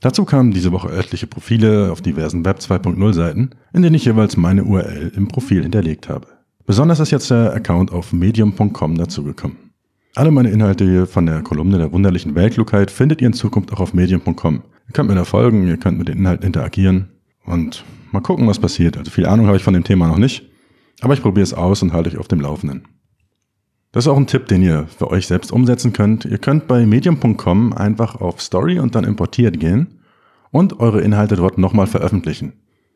Dazu 0.01 0.25
kamen 0.25 0.51
diese 0.51 0.71
Woche 0.71 0.91
etliche 0.91 1.27
Profile 1.27 1.91
auf 1.91 2.01
diversen 2.01 2.43
Web 2.43 2.57
2.0 2.57 3.13
Seiten, 3.13 3.51
in 3.73 3.83
denen 3.83 3.95
ich 3.95 4.05
jeweils 4.05 4.37
meine 4.37 4.63
URL 4.63 5.11
im 5.15 5.27
Profil 5.27 5.61
hinterlegt 5.61 6.09
habe. 6.09 6.25
Besonders 6.65 6.99
ist 6.99 7.11
jetzt 7.11 7.29
der 7.29 7.53
Account 7.53 7.91
auf 7.91 8.11
medium.com 8.11 8.97
dazugekommen. 8.97 9.57
Alle 10.15 10.31
meine 10.31 10.49
Inhalte 10.49 11.05
von 11.05 11.25
der 11.25 11.41
Kolumne 11.41 11.77
der 11.77 11.91
wunderlichen 11.91 12.33
Weltklugheit 12.33 12.89
findet 12.89 13.21
ihr 13.21 13.27
in 13.27 13.33
Zukunft 13.33 13.71
auch 13.71 13.79
auf 13.79 13.93
medium.com. 13.93 14.63
Ihr 14.91 14.93
könnt 14.93 15.07
mir 15.07 15.15
da 15.15 15.23
folgen, 15.23 15.65
ihr 15.69 15.77
könnt 15.77 15.97
mit 15.97 16.09
den 16.09 16.17
Inhalten 16.17 16.45
interagieren 16.45 17.11
und 17.45 17.85
mal 18.11 18.19
gucken, 18.19 18.45
was 18.49 18.59
passiert. 18.59 18.97
Also 18.97 19.09
viel 19.09 19.25
Ahnung 19.25 19.47
habe 19.47 19.55
ich 19.55 19.63
von 19.63 19.73
dem 19.73 19.85
Thema 19.85 20.05
noch 20.09 20.17
nicht, 20.17 20.49
aber 20.99 21.13
ich 21.13 21.21
probiere 21.21 21.45
es 21.45 21.53
aus 21.53 21.81
und 21.81 21.93
halte 21.93 22.09
euch 22.09 22.17
auf 22.17 22.27
dem 22.27 22.41
Laufenden. 22.41 22.89
Das 23.93 24.03
ist 24.03 24.09
auch 24.09 24.17
ein 24.17 24.27
Tipp, 24.27 24.47
den 24.47 24.61
ihr 24.61 24.87
für 24.87 25.09
euch 25.09 25.27
selbst 25.27 25.53
umsetzen 25.53 25.93
könnt. 25.93 26.25
Ihr 26.25 26.39
könnt 26.39 26.67
bei 26.67 26.85
medium.com 26.85 27.71
einfach 27.71 28.15
auf 28.15 28.41
Story 28.41 28.79
und 28.79 28.93
dann 28.93 29.05
importiert 29.05 29.61
gehen 29.61 30.01
und 30.51 30.81
eure 30.81 30.99
Inhalte 30.99 31.37
dort 31.37 31.57
nochmal 31.57 31.87
veröffentlichen. 31.87 32.51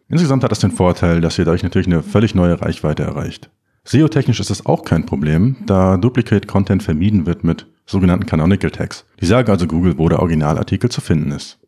Insgesamt 0.09 0.44
hat 0.44 0.51
das 0.51 0.59
den 0.59 0.71
Vorteil, 0.71 1.21
dass 1.21 1.39
ihr 1.39 1.45
dadurch 1.45 1.63
natürlich 1.63 1.88
eine 1.88 2.03
völlig 2.03 2.36
neue 2.36 2.62
Reichweite 2.62 3.03
erreicht. 3.03 3.51
SEO-technisch 3.86 4.42
ist 4.42 4.50
das 4.50 4.65
auch 4.65 4.83
kein 4.83 5.06
Problem, 5.06 5.56
da 5.65 5.95
Duplicate 5.95 6.45
Content 6.45 6.83
vermieden 6.83 7.25
wird 7.25 7.45
mit 7.45 7.68
sogenannten 7.86 8.25
Canonical 8.25 8.71
Tags. 8.71 9.06
Die 9.21 9.25
sagen 9.25 9.50
also 9.50 9.65
Google, 9.65 9.97
wo 9.97 10.09
der 10.09 10.19
Originalartikel 10.19 10.92
zu 10.92 11.00
finden 11.00 11.31
ist. 11.31 11.59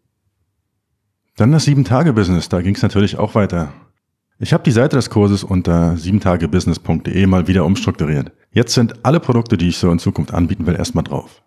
Dann 1.38 1.52
das 1.52 1.68
7-Tage-Business, 1.68 2.50
da 2.50 2.62
ging 2.62 2.74
es 2.74 2.82
natürlich 2.82 3.20
auch 3.20 3.36
weiter. 3.36 3.72
Ich 4.40 4.54
habe 4.54 4.64
die 4.64 4.72
Seite 4.72 4.96
des 4.96 5.12
Kurses 5.12 5.44
unter 5.44 5.94
7tagebusiness.de 5.94 7.28
mal 7.28 7.48
wieder 7.48 7.64
umstrukturiert. 7.64 8.32
Jetzt 8.52 8.74
sind 8.74 9.06
alle 9.06 9.20
Produkte, 9.20 9.56
die 9.56 9.68
ich 9.68 9.78
so 9.78 9.92
in 9.92 10.00
Zukunft 10.00 10.34
anbieten 10.34 10.66
will, 10.66 10.76
erstmal 10.76 11.04
drauf. 11.04 11.44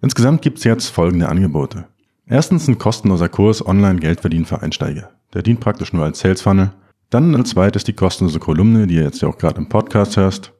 Insgesamt 0.00 0.42
gibt's 0.42 0.62
jetzt 0.62 0.90
folgende 0.90 1.28
Angebote. 1.28 1.86
Erstens 2.24 2.68
ein 2.68 2.78
kostenloser 2.78 3.28
Kurs 3.28 3.66
Online 3.66 3.98
Geld 3.98 4.20
verdienen 4.20 4.44
für 4.44 4.62
Einsteiger. 4.62 5.10
Der 5.34 5.42
dient 5.42 5.58
praktisch 5.58 5.92
nur 5.92 6.04
als 6.04 6.20
Sales 6.20 6.40
Funnel. 6.40 6.70
Dann 7.10 7.34
als 7.34 7.50
zweites 7.50 7.82
die 7.82 7.94
kostenlose 7.94 8.38
Kolumne, 8.38 8.86
die 8.86 8.94
ihr 8.94 9.02
jetzt 9.02 9.22
ja 9.22 9.28
auch 9.28 9.38
gerade 9.38 9.58
im 9.58 9.68
Podcast 9.68 10.16
hörst. 10.16 10.52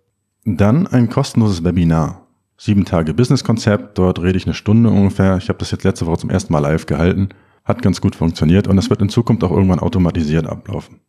Dann 0.44 0.88
ein 0.88 1.08
kostenloses 1.08 1.62
Webinar. 1.62 2.26
Sieben 2.56 2.84
Tage 2.84 3.14
Business 3.14 3.44
Konzept, 3.44 3.96
dort 3.96 4.20
rede 4.20 4.38
ich 4.38 4.46
eine 4.46 4.54
Stunde 4.54 4.90
ungefähr. 4.90 5.36
Ich 5.36 5.48
habe 5.48 5.60
das 5.60 5.70
jetzt 5.70 5.84
letzte 5.84 6.06
Woche 6.06 6.18
zum 6.18 6.30
ersten 6.30 6.52
Mal 6.52 6.58
live 6.58 6.86
gehalten. 6.86 7.28
Hat 7.64 7.82
ganz 7.82 8.00
gut 8.00 8.16
funktioniert 8.16 8.66
und 8.66 8.76
es 8.78 8.90
wird 8.90 9.00
in 9.00 9.08
Zukunft 9.08 9.44
auch 9.44 9.52
irgendwann 9.52 9.78
automatisiert 9.78 10.46
ablaufen. 10.46 11.00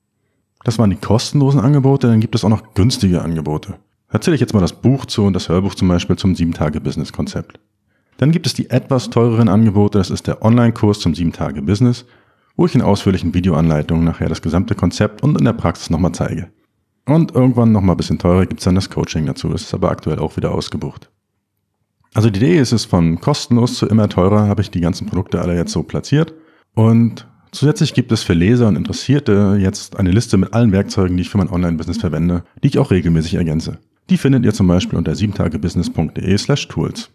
Das 0.64 0.80
waren 0.80 0.90
die 0.90 0.96
kostenlosen 0.96 1.60
Angebote, 1.60 2.08
dann 2.08 2.20
gibt 2.20 2.36
es 2.36 2.46
auch 2.46 2.50
noch 2.50 2.74
günstige 2.74 3.22
Angebote. 3.22 3.76
Erzähle 4.10 4.36
ich 4.36 4.42
jetzt 4.42 4.54
mal 4.54 4.62
das 4.62 4.74
Buch 4.74 5.06
zu 5.06 5.24
und 5.24 5.34
das 5.34 5.50
Hörbuch 5.50 5.76
zum 5.76 5.88
Beispiel 5.88 6.16
zum 6.16 6.34
7-Tage-Business-Konzept. 6.34 7.60
Dann 8.18 8.32
gibt 8.32 8.46
es 8.46 8.54
die 8.54 8.70
etwas 8.70 9.10
teureren 9.10 9.50
Angebote, 9.50 9.98
das 9.98 10.12
ist 10.12 10.28
der 10.28 10.44
Online-Kurs 10.44 11.00
zum 11.00 11.14
7-Tage-Business, 11.14 12.06
wo 12.56 12.66
ich 12.68 12.76
in 12.76 12.84
ausführlichen 12.84 13.34
Videoanleitungen 13.34 14.06
nachher 14.06 14.30
das 14.30 14.42
gesamte 14.42 14.76
Konzept 14.76 15.24
und 15.24 15.38
in 15.38 15.46
der 15.46 15.54
Praxis 15.54 15.90
nochmal 15.90 16.12
zeige. 16.12 16.50
Und 17.06 17.34
irgendwann 17.36 17.72
nochmal 17.72 17.96
ein 17.96 17.98
bisschen 17.98 18.20
teurer 18.20 18.46
gibt's 18.46 18.64
dann 18.64 18.76
das 18.76 18.90
Coaching 18.90 19.26
dazu, 19.26 19.50
das 19.50 19.64
ist 19.64 19.74
aber 19.74 19.90
aktuell 19.90 20.20
auch 20.20 20.38
wieder 20.38 20.52
ausgebucht. 20.52 21.10
Also 22.14 22.30
die 22.30 22.40
Idee 22.40 22.60
ist 22.60 22.72
es, 22.72 22.86
von 22.86 23.20
kostenlos 23.20 23.74
zu 23.74 23.88
immer 23.88 24.08
teurer 24.08 24.48
habe 24.48 24.62
ich 24.62 24.70
die 24.70 24.82
ganzen 24.82 25.08
Produkte 25.08 25.42
alle 25.42 25.56
jetzt 25.56 25.72
so 25.72 25.82
platziert 25.82 26.34
und 26.76 27.28
zusätzlich 27.52 27.94
gibt 27.94 28.12
es 28.12 28.24
für 28.24 28.34
Leser 28.34 28.68
und 28.68 28.76
Interessierte 28.76 29.58
jetzt 29.60 29.98
eine 29.98 30.12
Liste 30.12 30.38
mit 30.38 30.54
allen 30.54 30.72
Werkzeugen, 30.72 31.18
die 31.18 31.22
ich 31.22 31.30
für 31.30 31.38
mein 31.38 31.50
Online-Business 31.50 32.00
verwende, 32.00 32.44
die 32.64 32.68
ich 32.68 32.80
auch 32.80 32.92
regelmäßig 32.92 33.36
ergänze. 33.36 33.80
Die 34.10 34.18
findet 34.18 34.44
ihr 34.46 34.54
zum 34.54 34.68
Beispiel 34.68 34.98
unter 34.98 35.14
7tagebusiness.de 35.14 36.38
slash 36.38 36.68
tools. 36.68 37.10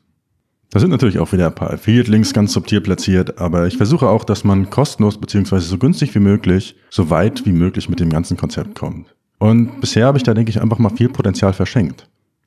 Da 0.70 0.80
sind 0.80 0.90
natürlich 0.90 1.18
auch 1.18 1.32
wieder 1.32 1.46
ein 1.46 1.54
paar 1.54 1.72
Affiliate-Links 1.72 2.34
ganz 2.34 2.52
subtil 2.52 2.82
platziert, 2.82 3.38
aber 3.38 3.66
ich 3.66 3.78
versuche 3.78 4.08
auch, 4.08 4.24
dass 4.24 4.44
man 4.44 4.68
kostenlos 4.68 5.18
bzw. 5.18 5.60
so 5.60 5.78
günstig 5.78 6.14
wie 6.14 6.20
möglich, 6.20 6.76
so 6.90 7.08
weit 7.08 7.46
wie 7.46 7.52
möglich 7.52 7.88
mit 7.88 8.00
dem 8.00 8.10
ganzen 8.10 8.36
Konzept 8.36 8.74
kommt. 8.74 9.14
Und 9.38 9.80
bisher 9.80 10.06
habe 10.06 10.18
ich 10.18 10.24
da, 10.24 10.34
denke 10.34 10.50
ich, 10.50 10.60
einfach 10.60 10.78
mal 10.78 10.90
viel 10.90 11.08
Potenzial 11.08 11.54
verschenkt. 11.54 12.06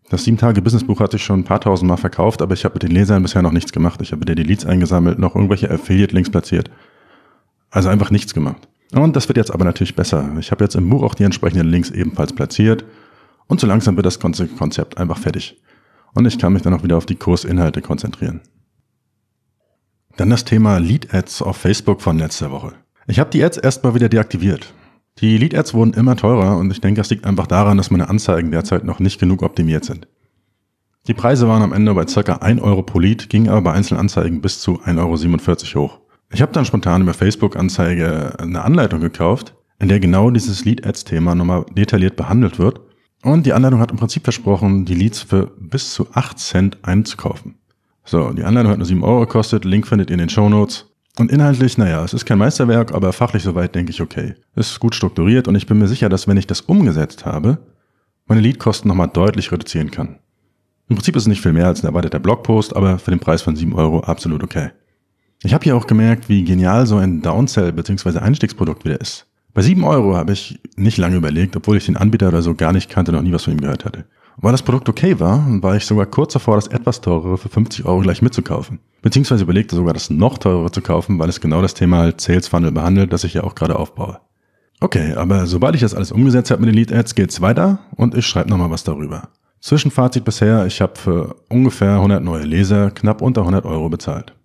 Das 0.10 0.28
7-Tage-Business-Buch 0.28 1.00
hatte 1.00 1.18
ich 1.18 1.24
schon 1.24 1.40
ein 1.40 1.46
paar 1.46 1.62
tausend 1.62 1.88
Mal 1.88 1.98
verkauft, 1.98 2.42
aber 2.42 2.54
ich 2.54 2.66
habe 2.66 2.76
mit 2.76 2.84
den 2.84 2.92
Lesern 2.92 3.24
bisher 3.24 3.42
noch 3.42 3.54
nichts 3.54 3.72
gemacht. 3.72 4.02
Ich 4.02 4.12
habe 4.12 4.22
wieder 4.22 4.36
die 4.36 4.44
Leads 4.44 4.66
eingesammelt, 4.66 5.18
noch 5.18 5.36
irgendwelche 5.36 5.72
Affiliate-Links 5.72 6.30
platziert. 6.30 6.70
Also 7.72 7.90
einfach 7.90 8.12
nichts 8.12 8.34
gemacht. 8.34 8.68
Und 8.94 9.16
das 9.16 9.28
wird 9.30 9.38
jetzt 9.38 9.52
aber 9.52 9.64
natürlich 9.64 9.96
besser. 9.96 10.30
Ich 10.40 10.52
habe 10.52 10.64
jetzt 10.64 10.76
im 10.76 10.90
Buch 10.90 11.02
auch 11.02 11.16
die 11.16 11.24
entsprechenden 11.24 11.68
Links 11.68 11.90
ebenfalls 11.90 12.34
platziert 12.34 12.86
und 13.48 13.60
so 13.60 13.68
langsam 13.68 13.96
wird 13.96 14.06
das 14.06 14.20
Konzept 14.20 14.98
einfach 14.98 15.18
fertig. 15.18 15.62
Und 16.14 16.26
ich 16.26 16.38
kann 16.38 16.54
mich 16.54 16.62
dann 16.62 16.74
auch 16.74 16.84
wieder 16.84 16.98
auf 16.98 17.06
die 17.06 17.16
Kursinhalte 17.16 17.82
konzentrieren. 17.82 18.42
Dann 20.18 20.30
das 20.30 20.44
Thema 20.44 20.78
Lead 20.78 21.14
Ads 21.14 21.42
auf 21.42 21.56
Facebook 21.56 22.02
von 22.02 22.20
letzter 22.20 22.52
Woche. 22.52 22.74
Ich 23.08 23.20
habe 23.20 23.30
die 23.30 23.44
Ads 23.44 23.58
erstmal 23.58 23.96
wieder 23.96 24.10
deaktiviert. 24.10 24.74
Die 25.20 25.38
Lead 25.38 25.56
Ads 25.56 25.74
wurden 25.74 25.94
immer 25.94 26.18
teurer 26.18 26.58
und 26.58 26.70
ich 26.72 26.82
denke, 26.82 27.00
das 27.00 27.10
liegt 27.10 27.26
einfach 27.26 27.48
daran, 27.48 27.78
dass 27.78 27.92
meine 27.92 28.10
Anzeigen 28.10 28.52
derzeit 28.52 28.84
noch 28.84 29.00
nicht 29.00 29.20
genug 29.20 29.42
optimiert 29.42 29.86
sind. 29.86 30.08
Die 31.08 31.14
Preise 31.14 31.48
waren 31.48 31.64
am 31.64 31.74
Ende 31.74 31.94
bei 31.94 32.06
ca. 32.06 32.34
1 32.34 32.62
Euro 32.62 32.84
pro 32.84 33.00
Lead, 33.00 33.30
gingen 33.30 33.50
aber 33.50 33.62
bei 33.62 33.72
einzelnen 33.72 34.02
Anzeigen 34.02 34.42
bis 34.42 34.60
zu 34.60 34.82
1,47 34.82 35.76
Euro 35.76 35.88
hoch. 35.88 36.00
Ich 36.34 36.42
habe 36.42 36.54
dann 36.54 36.66
spontan 36.66 37.02
über 37.02 37.14
Facebook-Anzeige 37.14 38.40
eine 38.40 38.64
Anleitung 38.64 39.02
gekauft, 39.02 39.54
in 39.80 39.90
der 39.90 40.00
genau 40.00 40.30
dieses 40.32 40.64
Lead-Ads-Thema 40.64 41.36
nochmal 41.36 41.66
detailliert 41.76 42.16
behandelt 42.16 42.58
wird. 42.58 42.80
Und 43.24 43.46
die 43.46 43.54
Anleitung 43.54 43.80
hat 43.80 43.92
im 43.92 43.98
Prinzip 43.98 44.24
versprochen, 44.24 44.86
die 44.86 44.96
Leads 44.96 45.22
für 45.22 45.52
bis 45.60 45.94
zu 45.94 46.08
8 46.14 46.40
Cent 46.40 46.78
einzukaufen. 46.84 47.56
So, 48.06 48.32
die 48.32 48.44
Anleitung 48.44 48.72
hat 48.72 48.80
nur 48.80 48.88
7 48.88 49.04
Euro 49.04 49.22
gekostet, 49.22 49.66
Link 49.66 49.88
findet 49.88 50.10
ihr 50.10 50.16
in 50.16 50.20
den 50.20 50.30
Show 50.30 50.50
Notes. 50.50 50.88
Und 51.20 51.30
inhaltlich, 51.30 51.78
naja, 51.78 52.04
es 52.04 52.14
ist 52.14 52.26
kein 52.26 52.38
Meisterwerk, 52.38 52.94
aber 52.94 53.12
fachlich 53.12 53.44
soweit 53.44 53.76
denke 53.76 53.92
ich 53.92 54.02
okay. 54.02 54.36
Es 54.56 54.72
ist 54.72 54.80
gut 54.80 54.96
strukturiert 54.96 55.48
und 55.48 55.56
ich 55.56 55.68
bin 55.68 55.78
mir 55.78 55.88
sicher, 55.88 56.08
dass 56.08 56.28
wenn 56.28 56.38
ich 56.38 56.48
das 56.48 56.62
umgesetzt 56.62 57.26
habe, 57.26 57.60
meine 58.26 58.42
Leadkosten 58.42 58.88
nochmal 58.88 59.10
deutlich 59.10 59.52
reduzieren 59.52 59.92
kann. 59.92 60.20
Im 60.88 60.96
Prinzip 60.96 61.16
ist 61.16 61.24
es 61.24 61.28
nicht 61.28 61.42
viel 61.42 61.54
mehr 61.54 61.68
als 61.68 61.84
ein 61.84 61.88
erweiterter 61.88 62.20
Blogpost, 62.20 62.76
aber 62.76 62.98
für 62.98 63.12
den 63.12 63.20
Preis 63.20 63.42
von 63.42 63.56
7 63.56 63.74
Euro 63.74 64.00
absolut 64.00 64.44
okay. 64.44 64.72
Ich 65.44 65.56
habe 65.56 65.64
hier 65.64 65.76
auch 65.76 65.88
gemerkt, 65.88 66.30
wie 66.30 66.44
genial 66.44 66.86
so 66.86 66.98
ein 66.98 67.24
Downsell 67.24 67.72
bzw. 67.72 68.20
Einstiegsprodukt 68.20 68.86
wieder 68.86 69.02
ist. 69.02 69.26
Bei 69.56 69.64
7 69.64 69.84
Euro 69.84 70.16
habe 70.16 70.34
ich 70.34 70.60
nicht 70.76 71.00
lange 71.00 71.16
überlegt, 71.16 71.56
obwohl 71.56 71.78
ich 71.78 71.88
den 71.88 71.98
Anbieter 71.98 72.28
oder 72.28 72.44
so 72.44 72.54
gar 72.54 72.72
nicht 72.72 72.92
kannte, 72.92 73.12
noch 73.12 73.24
nie 73.24 73.34
was 73.34 73.46
von 73.46 73.54
ihm 73.54 73.62
gehört 73.62 73.84
hatte. 73.84 74.06
Und 74.38 74.44
weil 74.44 74.52
das 74.52 74.62
Produkt 74.62 74.88
okay 74.88 75.20
war, 75.20 75.44
war 75.64 75.76
ich 75.76 75.86
sogar 75.86 76.06
kurz 76.06 76.34
davor, 76.34 76.56
das 76.56 76.68
etwas 76.68 77.02
teurere 77.02 77.40
für 77.40 77.50
50 77.50 77.86
Euro 77.86 78.02
gleich 78.02 78.22
mitzukaufen. 78.22 78.80
Beziehungsweise 79.02 79.44
überlegte 79.44 79.76
sogar, 79.76 79.94
das 79.94 80.12
noch 80.12 80.38
teurere 80.38 80.72
zu 80.72 80.82
kaufen, 80.82 81.18
weil 81.18 81.30
es 81.30 81.42
genau 81.42 81.64
das 81.64 81.74
Thema 81.74 82.14
Sales 82.18 82.48
Funnel 82.48 82.72
behandelt, 82.72 83.12
das 83.12 83.24
ich 83.24 83.34
ja 83.34 83.44
auch 83.44 83.56
gerade 83.56 83.78
aufbaue. 83.78 84.20
Okay, 84.80 85.16
aber 85.16 85.48
sobald 85.48 85.74
ich 85.74 85.82
das 85.82 85.96
alles 85.96 86.12
umgesetzt 86.12 86.52
habe 86.52 86.62
mit 86.62 86.70
den 86.70 86.76
Lead 86.76 86.94
Ads, 86.94 87.16
geht's 87.16 87.42
weiter 87.42 87.80
und 87.96 88.16
ich 88.16 88.28
schreibe 88.28 88.50
nochmal 88.50 88.70
was 88.70 88.84
darüber. 88.84 89.30
Zwischenfazit 89.60 90.24
bisher, 90.24 90.68
ich 90.68 90.82
habe 90.82 90.96
für 90.96 91.36
ungefähr 91.50 91.96
100 91.96 92.24
neue 92.24 92.44
Leser 92.44 92.92
knapp 92.92 93.22
unter 93.24 93.42
100 93.42 93.66
Euro 93.66 93.90
bezahlt. 93.90 94.36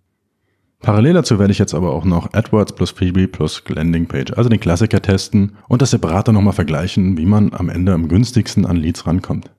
Parallel 0.87 1.15
dazu 1.15 1.41
werde 1.41 1.51
ich 1.51 1.59
jetzt 1.59 1.75
aber 1.75 1.93
auch 1.93 2.05
noch 2.05 2.33
AdWords 2.33 2.77
plus 2.77 2.93
Freebie 2.93 3.27
plus 3.27 3.61
Landing 3.67 4.07
Page, 4.07 4.33
also 4.37 4.49
den 4.49 4.61
Klassiker 4.61 5.03
testen 5.03 5.57
und 5.67 5.83
das 5.83 5.91
Separator 5.91 6.33
nochmal 6.33 6.53
vergleichen, 6.53 7.19
wie 7.19 7.27
man 7.27 7.53
am 7.53 7.69
Ende 7.69 7.93
am 7.93 8.07
günstigsten 8.07 8.65
an 8.65 8.77
Leads 8.77 9.05
rankommt. 9.05 9.51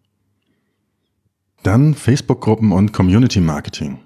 Dann 1.64 1.96
Facebook-Gruppen 1.96 2.72
und 2.72 2.94
Community 2.94 3.42
Marketing. 3.42 4.00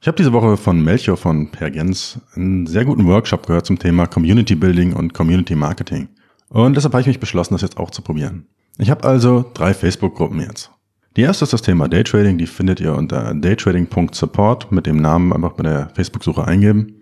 Ich 0.00 0.06
habe 0.06 0.16
diese 0.16 0.32
Woche 0.32 0.56
von 0.56 0.84
Melchior 0.84 1.16
von 1.16 1.50
Pergens 1.50 2.20
einen 2.36 2.68
sehr 2.68 2.84
guten 2.84 3.06
Workshop 3.06 3.44
gehört 3.48 3.66
zum 3.66 3.80
Thema 3.80 4.06
Community 4.06 4.54
Building 4.54 4.92
und 4.92 5.14
Community 5.14 5.56
Marketing. 5.56 6.10
Und 6.48 6.76
deshalb 6.76 6.92
habe 6.94 7.00
ich 7.00 7.08
mich 7.08 7.18
beschlossen, 7.18 7.54
das 7.54 7.62
jetzt 7.62 7.76
auch 7.76 7.90
zu 7.90 8.02
probieren. 8.02 8.46
Ich 8.78 8.92
habe 8.92 9.02
also 9.02 9.50
drei 9.52 9.74
Facebook-Gruppen 9.74 10.38
jetzt. 10.38 10.70
Die 11.16 11.22
erste 11.22 11.44
ist 11.44 11.54
das 11.54 11.62
Thema 11.62 11.88
Daytrading, 11.88 12.36
die 12.36 12.46
findet 12.46 12.78
ihr 12.78 12.94
unter 12.94 13.32
daytrading.support 13.32 14.70
mit 14.70 14.84
dem 14.84 14.98
Namen 14.98 15.32
einfach 15.32 15.52
bei 15.52 15.62
der 15.62 15.88
Facebook-Suche 15.94 16.44
eingeben. 16.44 16.96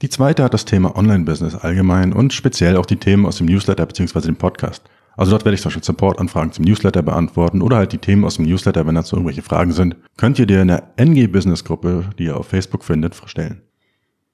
Die 0.00 0.08
zweite 0.08 0.42
hat 0.42 0.54
das 0.54 0.64
Thema 0.64 0.96
Online-Business 0.96 1.54
allgemein 1.54 2.14
und 2.14 2.32
speziell 2.32 2.78
auch 2.78 2.86
die 2.86 2.96
Themen 2.96 3.26
aus 3.26 3.36
dem 3.36 3.46
Newsletter 3.46 3.84
bzw. 3.84 4.20
dem 4.22 4.36
Podcast. 4.36 4.84
Also 5.18 5.32
dort 5.32 5.44
werde 5.44 5.54
ich 5.54 5.60
zum 5.60 5.68
Beispiel 5.68 5.84
Support-Anfragen 5.84 6.52
zum 6.52 6.64
Newsletter 6.64 7.02
beantworten 7.02 7.60
oder 7.60 7.76
halt 7.76 7.92
die 7.92 7.98
Themen 7.98 8.24
aus 8.24 8.36
dem 8.36 8.46
Newsletter, 8.46 8.86
wenn 8.86 8.94
dazu 8.94 9.16
irgendwelche 9.16 9.42
Fragen 9.42 9.72
sind, 9.72 9.96
könnt 10.16 10.38
ihr 10.38 10.46
dir 10.46 10.62
in 10.62 10.68
der 10.68 10.94
NG 10.96 11.26
Business 11.26 11.62
Gruppe, 11.62 12.08
die 12.18 12.24
ihr 12.24 12.38
auf 12.38 12.46
Facebook 12.48 12.84
findet, 12.84 13.20
stellen. 13.26 13.60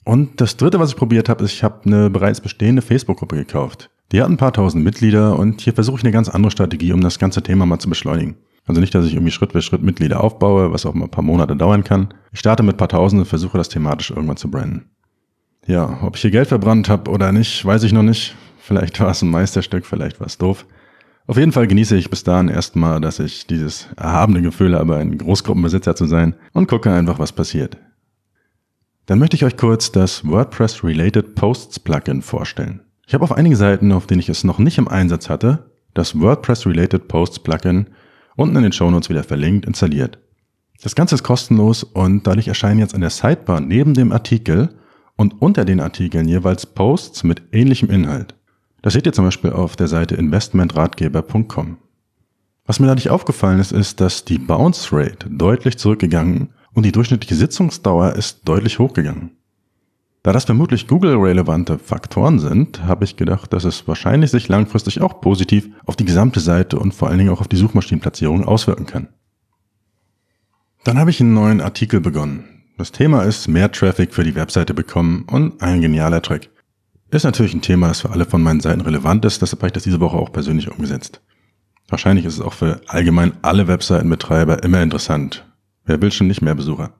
Und 0.05 0.41
das 0.41 0.57
dritte, 0.57 0.79
was 0.79 0.91
ich 0.91 0.97
probiert 0.97 1.29
habe, 1.29 1.43
ist, 1.43 1.55
ich 1.55 1.65
habe 1.65 1.81
eine 1.87 2.09
bereits 2.09 2.41
bestehende 2.41 2.83
Facebook-Gruppe 2.83 3.35
gekauft. 3.35 3.91
Die 4.13 4.23
hat 4.23 4.31
ein 4.31 4.37
paar 4.37 4.53
tausend 4.53 4.85
Mitglieder 4.85 5.37
und 5.37 5.61
hier 5.61 5.73
versuche 5.73 5.97
ich 5.97 6.05
eine 6.05 6.13
ganz 6.13 6.29
andere 6.29 6.53
Strategie, 6.53 6.93
um 6.93 7.01
das 7.01 7.19
ganze 7.19 7.43
Thema 7.43 7.67
mal 7.67 7.81
zu 7.81 7.89
beschleunigen. 7.89 8.37
Also 8.67 8.81
nicht, 8.81 8.95
dass 8.95 9.05
ich 9.05 9.15
irgendwie 9.15 9.33
Schritt 9.33 9.53
für 9.53 9.63
Schritt 9.63 9.83
Mitglieder 9.83 10.23
aufbaue, 10.23 10.73
was 10.73 10.87
auch 10.87 10.95
mal 10.95 11.05
ein 11.05 11.11
paar 11.11 11.25
Monate 11.25 11.55
dauern 11.55 11.85
kann. 11.85 12.15
Ich 12.33 12.41
starte 12.41 12.63
mit 12.63 12.77
ein 12.77 12.79
paar 12.79 12.89
Tausend 12.89 13.21
und 13.21 13.27
versuche 13.27 13.59
das 13.59 13.69
thematisch 13.69 14.11
irgendwann 14.11 14.39
zu 14.39 14.51
branden. 14.51 14.91
Ja, 15.67 15.99
ob 16.03 16.17
ich 16.17 16.23
hier 16.23 16.31
Geld 16.31 16.49
verbrannt 16.49 16.89
habe 16.89 17.11
oder 17.11 17.33
nicht, 17.33 17.65
weiß 17.65 17.83
ich 17.85 17.93
noch 17.93 18.03
nicht. 18.03 18.35
Vielleicht 18.59 18.99
war 19.01 19.11
es 19.11 19.23
ein 19.23 19.31
Meisterstück, 19.31 19.85
vielleicht 19.85 20.21
war 20.21 20.27
es 20.27 20.39
doof. 20.39 20.67
Auf 21.27 21.39
jeden 21.39 21.53
Fall 21.53 21.67
genieße 21.67 21.97
ich 21.97 22.11
bis 22.11 22.23
dahin 22.23 22.49
erstmal, 22.49 23.01
dass 23.01 23.19
ich 23.19 23.47
dieses 23.47 23.89
erhabene 23.97 24.43
Gefühl 24.43 24.77
habe, 24.77 24.97
ein 24.97 25.17
Großgruppenbesitzer 25.17 25.97
zu 25.97 26.07
sein 26.07 26.35
und 26.53 26.69
gucke 26.69 26.93
einfach, 26.93 27.19
was 27.19 27.33
passiert. 27.33 27.79
Dann 29.07 29.19
möchte 29.19 29.37
ich 29.37 29.45
euch 29.45 29.57
kurz 29.57 29.93
das 29.93 30.27
WordPress 30.27 30.83
Related 30.85 31.35
Posts 31.35 31.81
Plugin 31.81 32.23
vorstellen. 32.23 32.81
Ich 33.07 33.13
habe 33.13 33.25
auf 33.25 33.33
einigen 33.33 33.57
Seiten, 33.57 33.93
auf 33.93 34.07
denen 34.07 34.21
ich 34.21 34.31
es 34.31 34.45
noch 34.45 34.59
nicht 34.59 34.79
im 34.79 34.89
Einsatz 34.89 35.29
hatte, 35.29 35.71
das 35.93 36.19
WordPress 36.19 36.67
Related 36.67 37.09
Posts 37.09 37.41
Plugin 37.41 37.87
unten 38.37 38.57
in 38.57 38.63
den 38.63 38.73
Shownotes 38.73 39.11
wieder 39.11 39.25
verlinkt, 39.25 39.67
installiert. 39.67 40.19
Das 40.83 40.95
Ganze 40.95 41.15
ist 41.15 41.23
kostenlos 41.23 41.83
und 41.85 42.27
dadurch 42.27 42.49
erscheinen 42.49 42.81
jetzt 42.81 42.95
an 42.95 43.01
der 43.01 43.11
Sidebar 43.11 43.61
neben 43.61 43.95
dem 43.95 44.13
Artikel 44.13 44.75
und 45.17 45.41
unter 45.41 45.65
den 45.65 45.81
Artikeln 45.81 46.29
jeweils 46.29 46.67
Posts 46.67 47.25
mit 47.25 47.43
ähnlichem 47.53 47.91
Inhalt. 47.91 48.35
Das 48.83 48.93
seht 48.93 49.07
ihr 49.07 49.13
zum 49.13 49.25
Beispiel 49.25 49.53
auf 49.53 49.77
der 49.77 49.89
Seite 49.89 50.15
investmentratgeber.com. 50.17 51.79
Was 52.67 52.81
mir 52.81 52.87
dadurch 52.87 53.11
aufgefallen 53.11 53.61
ist, 53.61 53.73
ist, 53.73 54.01
dass 54.01 54.25
die 54.25 54.39
Bounce 54.39 54.89
Rate 54.93 55.31
deutlich 55.31 55.79
zurückgegangen 55.79 56.51
und 56.73 56.85
die 56.85 56.93
durchschnittliche 56.93 57.35
Sitzungsdauer 57.35 58.15
ist 58.15 58.49
deutlich 58.49 58.79
hochgegangen. 58.79 59.31
Da 60.25 60.33
das 60.33 60.47
vermutlich 60.47 60.87
Google-relevante 60.87 61.79
Faktoren 61.79 62.39
sind, 62.39 62.85
habe 62.85 63.05
ich 63.05 63.17
gedacht, 63.17 63.53
dass 63.53 63.65
es 63.65 63.87
wahrscheinlich 63.87 64.31
sich 64.31 64.49
langfristig 64.49 65.03
auch 65.03 65.21
positiv 65.21 65.69
auf 65.85 65.97
die 65.97 66.07
gesamte 66.07 66.41
Seite 66.41 66.79
und 66.79 66.95
vor 66.95 67.09
allen 67.09 67.19
Dingen 67.19 67.31
auch 67.31 67.43
auf 67.43 67.49
die 67.49 67.57
Suchmaschinenplatzierung 67.57 68.43
auswirken 68.43 68.87
kann. 68.87 69.09
Dann 70.83 70.99
habe 70.99 71.11
ich 71.11 71.21
einen 71.21 71.35
neuen 71.35 71.61
Artikel 71.61 72.01
begonnen. 72.01 72.63
Das 72.79 72.91
Thema 72.91 73.23
ist 73.25 73.49
mehr 73.49 73.71
Traffic 73.71 74.15
für 74.15 74.25
die 74.25 74.35
Webseite 74.35 74.73
bekommen 74.73 75.27
und 75.31 75.63
ein 75.63 75.83
genialer 75.83 76.23
Trick. 76.23 76.49
Ist 77.11 77.25
natürlich 77.25 77.53
ein 77.53 77.61
Thema, 77.61 77.89
das 77.89 78.01
für 78.01 78.11
alle 78.11 78.25
von 78.25 78.43
meinen 78.43 78.61
Seiten 78.61 78.81
relevant 78.81 79.27
ist, 79.27 79.43
deshalb 79.43 79.61
habe 79.61 79.69
ich 79.69 79.73
das 79.75 79.83
diese 79.83 80.01
Woche 80.01 80.17
auch 80.17 80.33
persönlich 80.33 80.71
umgesetzt. 80.71 81.21
Wahrscheinlich 81.89 82.25
ist 82.25 82.35
es 82.35 82.41
auch 82.41 82.55
für 82.55 82.81
allgemein 82.87 83.35
alle 83.43 83.69
Webseitenbetreiber 83.69 84.63
immer 84.63 84.81
interessant. 84.81 85.47
Wer 85.85 86.01
will 86.01 86.11
schon 86.11 86.29
nicht 86.29 86.41
mehr 86.41 86.55
Besucher? 86.55 86.95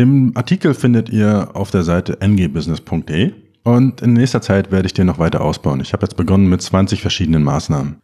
Den 0.00 0.34
Artikel 0.34 0.72
findet 0.72 1.10
ihr 1.10 1.50
auf 1.52 1.70
der 1.70 1.82
Seite 1.82 2.16
ngbusiness.de 2.26 3.34
und 3.64 4.00
in 4.00 4.14
nächster 4.14 4.40
Zeit 4.40 4.72
werde 4.72 4.86
ich 4.86 4.94
den 4.94 5.06
noch 5.06 5.18
weiter 5.18 5.42
ausbauen. 5.42 5.80
Ich 5.80 5.92
habe 5.92 6.06
jetzt 6.06 6.16
begonnen 6.16 6.48
mit 6.48 6.62
20 6.62 7.02
verschiedenen 7.02 7.44
Maßnahmen. 7.44 7.96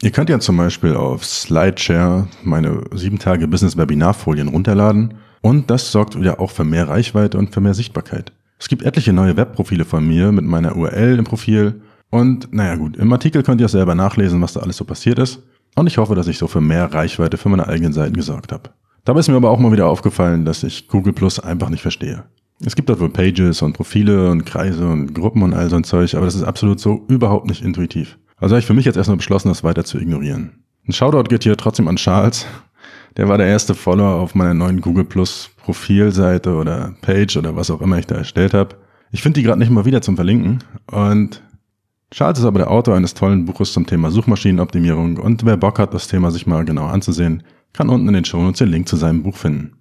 Ihr 0.00 0.12
könnt 0.12 0.30
ja 0.30 0.38
zum 0.38 0.56
Beispiel 0.56 0.94
auf 0.94 1.24
Slideshare 1.24 2.28
meine 2.44 2.84
7 2.92 3.18
Tage 3.18 3.48
Business 3.48 3.76
Webinarfolien 3.76 4.46
runterladen 4.46 5.14
und 5.40 5.68
das 5.68 5.90
sorgt 5.90 6.16
wieder 6.16 6.38
auch 6.38 6.52
für 6.52 6.62
mehr 6.62 6.86
Reichweite 6.86 7.36
und 7.36 7.52
für 7.52 7.60
mehr 7.60 7.74
Sichtbarkeit. 7.74 8.30
Es 8.60 8.68
gibt 8.68 8.84
etliche 8.84 9.12
neue 9.12 9.36
Webprofile 9.36 9.84
von 9.84 10.06
mir 10.06 10.30
mit 10.30 10.44
meiner 10.44 10.76
URL 10.76 11.18
im 11.18 11.24
Profil 11.24 11.82
und 12.10 12.54
naja 12.54 12.76
gut, 12.76 12.96
im 12.98 13.12
Artikel 13.12 13.42
könnt 13.42 13.60
ihr 13.60 13.66
auch 13.66 13.70
selber 13.70 13.96
nachlesen, 13.96 14.40
was 14.42 14.52
da 14.52 14.60
alles 14.60 14.76
so 14.76 14.84
passiert 14.84 15.18
ist 15.18 15.42
und 15.74 15.88
ich 15.88 15.98
hoffe, 15.98 16.14
dass 16.14 16.28
ich 16.28 16.38
so 16.38 16.46
für 16.46 16.60
mehr 16.60 16.94
Reichweite 16.94 17.36
für 17.36 17.48
meine 17.48 17.66
eigenen 17.66 17.92
Seiten 17.92 18.14
gesorgt 18.14 18.52
habe. 18.52 18.70
Dabei 19.04 19.20
ist 19.20 19.28
mir 19.28 19.36
aber 19.36 19.50
auch 19.50 19.58
mal 19.58 19.72
wieder 19.72 19.86
aufgefallen, 19.86 20.44
dass 20.44 20.62
ich 20.62 20.88
Google 20.88 21.12
Plus 21.12 21.40
einfach 21.40 21.70
nicht 21.70 21.82
verstehe. 21.82 22.24
Es 22.64 22.74
gibt 22.74 22.88
dort 22.88 23.00
wohl 23.00 23.10
Pages 23.10 23.62
und 23.62 23.72
Profile 23.72 24.30
und 24.30 24.44
Kreise 24.44 24.86
und 24.86 25.14
Gruppen 25.14 25.42
und 25.42 25.54
all 25.54 25.70
so 25.70 25.76
ein 25.76 25.84
Zeug, 25.84 26.14
aber 26.14 26.24
das 26.24 26.34
ist 26.34 26.42
absolut 26.42 26.80
so 26.80 27.04
überhaupt 27.08 27.46
nicht 27.46 27.62
intuitiv. 27.62 28.18
Also 28.36 28.54
habe 28.54 28.60
ich 28.60 28.66
für 28.66 28.74
mich 28.74 28.84
jetzt 28.84 28.96
erstmal 28.96 29.16
beschlossen, 29.16 29.48
das 29.48 29.64
weiter 29.64 29.84
zu 29.84 29.98
ignorieren. 29.98 30.64
Ein 30.86 30.92
Shoutout 30.92 31.28
geht 31.28 31.44
hier 31.44 31.56
trotzdem 31.56 31.88
an 31.88 31.96
Charles. 31.96 32.46
Der 33.16 33.28
war 33.28 33.38
der 33.38 33.46
erste 33.46 33.74
Follower 33.74 34.20
auf 34.20 34.34
meiner 34.34 34.54
neuen 34.54 34.80
Google 34.80 35.04
Plus 35.04 35.50
Profilseite 35.56 36.54
oder 36.54 36.94
Page 37.00 37.36
oder 37.36 37.56
was 37.56 37.70
auch 37.70 37.80
immer 37.80 37.98
ich 37.98 38.06
da 38.06 38.16
erstellt 38.16 38.54
habe. 38.54 38.76
Ich 39.10 39.22
finde 39.22 39.40
die 39.40 39.44
gerade 39.44 39.58
nicht 39.58 39.70
mal 39.70 39.84
wieder 39.84 40.02
zum 40.02 40.16
Verlinken. 40.16 40.64
Und 40.90 41.42
Charles 42.10 42.38
ist 42.38 42.44
aber 42.44 42.58
der 42.58 42.70
Autor 42.70 42.96
eines 42.96 43.14
tollen 43.14 43.44
Buches 43.44 43.72
zum 43.72 43.86
Thema 43.86 44.10
Suchmaschinenoptimierung 44.10 45.18
und 45.18 45.44
wer 45.44 45.56
Bock 45.56 45.78
hat, 45.78 45.92
das 45.92 46.08
Thema 46.08 46.30
sich 46.30 46.46
mal 46.46 46.64
genau 46.64 46.86
anzusehen, 46.86 47.42
kann 47.72 47.88
unten 47.88 48.08
in 48.08 48.14
den 48.14 48.24
Shownotes 48.24 48.58
den 48.58 48.70
Link 48.70 48.88
zu 48.88 48.96
seinem 48.96 49.22
Buch 49.22 49.36
finden. 49.36 49.72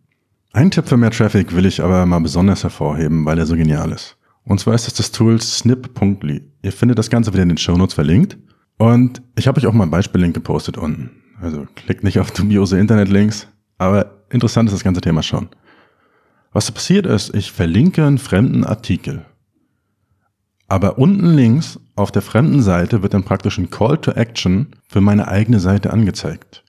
Ein 0.54 0.72
Tipp 0.72 0.88
für 0.88 0.98
mehr 0.98 1.12
Traffic 1.12 1.56
will 1.56 1.66
ich 1.66 1.84
aber 1.84 2.06
mal 2.06 2.20
besonders 2.20 2.64
hervorheben, 2.64 3.26
weil 3.26 3.38
er 3.38 3.46
so 3.46 3.56
genial 3.56 3.92
ist. 3.92 4.18
Und 4.44 4.60
zwar 4.60 4.76
ist 4.76 4.88
das 4.88 4.94
das 4.94 5.12
Tool 5.12 5.42
snip.ly. 5.42 6.42
Ihr 6.62 6.72
findet 6.72 6.98
das 6.98 7.10
Ganze 7.10 7.34
wieder 7.34 7.44
in 7.44 7.50
den 7.50 7.58
Shownotes 7.58 7.94
verlinkt. 7.94 8.38
Und 8.78 9.22
ich 9.36 9.48
habe 9.48 9.60
euch 9.60 9.68
auch 9.68 9.74
mal 9.74 9.84
ein 9.84 9.92
Beispiellink 9.92 10.34
gepostet 10.34 10.78
unten. 10.78 11.12
Also 11.42 11.68
klickt 11.76 12.04
nicht 12.04 12.20
auf 12.20 12.32
dubiose 12.32 12.80
Internetlinks, 12.80 13.48
aber 13.78 14.24
interessant 14.30 14.70
ist 14.70 14.74
das 14.74 14.84
ganze 14.84 15.02
Thema 15.02 15.22
schon. 15.22 15.50
Was 16.54 16.72
passiert 16.72 17.06
ist, 17.06 17.36
ich 17.36 17.52
verlinke 17.52 18.06
einen 18.06 18.18
fremden 18.18 18.64
Artikel. 18.64 19.26
Aber 20.68 20.98
unten 20.98 21.28
links 21.28 21.80
auf 21.96 22.12
der 22.12 22.22
fremden 22.22 22.62
Seite 22.62 23.04
wird 23.04 23.14
dann 23.14 23.24
praktisch 23.24 23.58
ein 23.58 23.70
Call 23.70 23.98
to 23.98 24.12
Action 24.12 24.68
für 24.88 25.02
meine 25.02 25.28
eigene 25.28 25.60
Seite 25.60 25.92
angezeigt. 25.92 26.64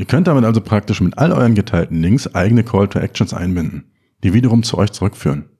Ihr 0.00 0.06
könnt 0.06 0.28
damit 0.28 0.46
also 0.46 0.62
praktisch 0.62 1.02
mit 1.02 1.18
all 1.18 1.30
euren 1.30 1.54
geteilten 1.54 2.00
Links 2.00 2.34
eigene 2.34 2.64
Call 2.64 2.88
to 2.88 2.98
Actions 2.98 3.34
einbinden, 3.34 3.84
die 4.24 4.32
wiederum 4.32 4.62
zu 4.62 4.78
euch 4.78 4.92
zurückführen. 4.92 5.50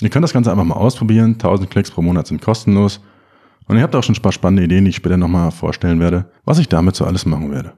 Ihr 0.00 0.08
könnt 0.08 0.22
das 0.22 0.32
Ganze 0.32 0.50
einfach 0.50 0.64
mal 0.64 0.76
ausprobieren. 0.76 1.32
1000 1.34 1.68
Klicks 1.68 1.90
pro 1.90 2.00
Monat 2.00 2.26
sind 2.26 2.40
kostenlos. 2.40 3.02
Und 3.66 3.76
ihr 3.76 3.82
habt 3.82 3.94
auch 3.94 4.02
schon 4.02 4.14
ein 4.14 4.22
paar 4.22 4.32
spannende 4.32 4.64
Ideen, 4.64 4.86
die 4.86 4.88
ich 4.88 4.96
später 4.96 5.18
nochmal 5.18 5.50
vorstellen 5.50 6.00
werde, 6.00 6.30
was 6.46 6.58
ich 6.58 6.70
damit 6.70 6.96
so 6.96 7.04
alles 7.04 7.26
machen 7.26 7.50
werde. 7.52 7.74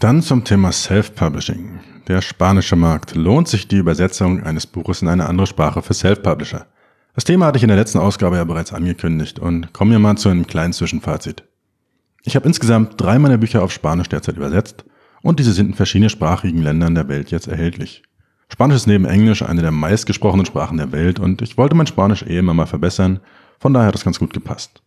Dann 0.00 0.20
zum 0.20 0.42
Thema 0.42 0.72
Self-Publishing. 0.72 1.78
Der 2.08 2.22
spanische 2.22 2.74
Markt. 2.74 3.14
Lohnt 3.14 3.46
sich 3.46 3.68
die 3.68 3.76
Übersetzung 3.76 4.42
eines 4.42 4.66
Buches 4.66 5.00
in 5.00 5.06
eine 5.06 5.28
andere 5.28 5.46
Sprache 5.46 5.80
für 5.80 5.94
Self-Publisher? 5.94 6.66
Das 7.14 7.22
Thema 7.22 7.46
hatte 7.46 7.58
ich 7.58 7.62
in 7.62 7.68
der 7.68 7.78
letzten 7.78 7.98
Ausgabe 7.98 8.34
ja 8.34 8.42
bereits 8.42 8.72
angekündigt 8.72 9.38
und 9.38 9.72
kommen 9.72 9.92
wir 9.92 10.00
mal 10.00 10.16
zu 10.16 10.28
einem 10.28 10.48
kleinen 10.48 10.72
Zwischenfazit. 10.72 11.44
Ich 12.26 12.36
habe 12.36 12.46
insgesamt 12.46 12.98
drei 12.98 13.18
meiner 13.18 13.36
Bücher 13.36 13.62
auf 13.62 13.70
Spanisch 13.70 14.08
derzeit 14.08 14.38
übersetzt 14.38 14.84
und 15.22 15.38
diese 15.38 15.52
sind 15.52 15.68
in 15.68 15.74
verschiedenen 15.74 16.08
sprachigen 16.08 16.62
Ländern 16.62 16.94
der 16.94 17.08
Welt 17.08 17.30
jetzt 17.30 17.48
erhältlich. 17.48 18.02
Spanisch 18.48 18.76
ist 18.76 18.86
neben 18.86 19.04
Englisch 19.04 19.42
eine 19.42 19.60
der 19.60 19.70
meistgesprochenen 19.70 20.46
Sprachen 20.46 20.78
der 20.78 20.90
Welt 20.90 21.20
und 21.20 21.42
ich 21.42 21.58
wollte 21.58 21.74
mein 21.74 21.86
Spanisch 21.86 22.22
eh 22.22 22.38
immer 22.38 22.54
mal 22.54 22.66
verbessern, 22.66 23.20
von 23.58 23.74
daher 23.74 23.88
hat 23.88 23.94
das 23.94 24.04
ganz 24.04 24.18
gut 24.18 24.32
gepasst. 24.32 24.82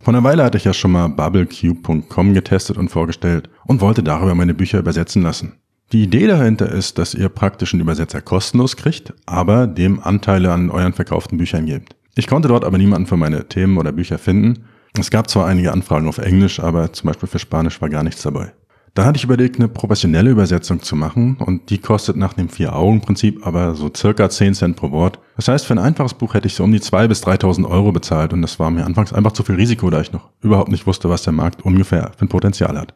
Vor 0.00 0.14
einer 0.14 0.24
Weile 0.24 0.42
hatte 0.42 0.56
ich 0.56 0.64
ja 0.64 0.72
schon 0.72 0.92
mal 0.92 1.08
bubblecube.com 1.08 2.32
getestet 2.32 2.78
und 2.78 2.88
vorgestellt 2.88 3.50
und 3.66 3.82
wollte 3.82 4.02
darüber 4.02 4.34
meine 4.34 4.54
Bücher 4.54 4.78
übersetzen 4.78 5.22
lassen. 5.22 5.60
Die 5.92 6.04
Idee 6.04 6.26
dahinter 6.26 6.70
ist, 6.70 6.96
dass 6.96 7.12
ihr 7.14 7.28
praktisch 7.28 7.74
einen 7.74 7.82
Übersetzer 7.82 8.22
kostenlos 8.22 8.76
kriegt, 8.76 9.12
aber 9.26 9.66
dem 9.66 10.00
Anteile 10.00 10.52
an 10.52 10.70
euren 10.70 10.94
verkauften 10.94 11.36
Büchern 11.36 11.66
gebt. 11.66 11.96
Ich 12.14 12.26
konnte 12.26 12.48
dort 12.48 12.64
aber 12.64 12.78
niemanden 12.78 13.06
für 13.06 13.18
meine 13.18 13.48
Themen 13.48 13.76
oder 13.76 13.92
Bücher 13.92 14.16
finden. 14.16 14.64
Es 14.98 15.10
gab 15.10 15.30
zwar 15.30 15.46
einige 15.46 15.72
Anfragen 15.72 16.08
auf 16.08 16.18
Englisch, 16.18 16.60
aber 16.60 16.92
zum 16.92 17.08
Beispiel 17.08 17.28
für 17.28 17.38
Spanisch 17.38 17.80
war 17.80 17.88
gar 17.88 18.02
nichts 18.02 18.22
dabei. 18.22 18.52
Da 18.94 19.04
hatte 19.04 19.18
ich 19.18 19.24
überlegt, 19.24 19.56
eine 19.56 19.68
professionelle 19.68 20.30
Übersetzung 20.30 20.82
zu 20.82 20.96
machen 20.96 21.36
und 21.36 21.70
die 21.70 21.78
kostet 21.78 22.16
nach 22.16 22.32
dem 22.32 22.48
Vier-Augen-Prinzip 22.48 23.46
aber 23.46 23.76
so 23.76 23.90
circa 23.96 24.28
10 24.28 24.54
Cent 24.54 24.76
pro 24.76 24.90
Wort. 24.90 25.20
Das 25.36 25.46
heißt, 25.46 25.64
für 25.64 25.74
ein 25.74 25.78
einfaches 25.78 26.14
Buch 26.14 26.34
hätte 26.34 26.48
ich 26.48 26.54
so 26.54 26.64
um 26.64 26.72
die 26.72 26.80
2.000 26.80 27.08
bis 27.08 27.22
3.000 27.22 27.70
Euro 27.70 27.92
bezahlt 27.92 28.32
und 28.32 28.42
das 28.42 28.58
war 28.58 28.70
mir 28.72 28.84
anfangs 28.84 29.12
einfach 29.12 29.32
zu 29.32 29.44
viel 29.44 29.54
Risiko, 29.54 29.90
da 29.90 30.00
ich 30.00 30.12
noch 30.12 30.30
überhaupt 30.42 30.72
nicht 30.72 30.88
wusste, 30.88 31.08
was 31.08 31.22
der 31.22 31.32
Markt 31.32 31.64
ungefähr 31.64 32.10
für 32.16 32.24
ein 32.24 32.28
Potenzial 32.28 32.76
hat. 32.76 32.94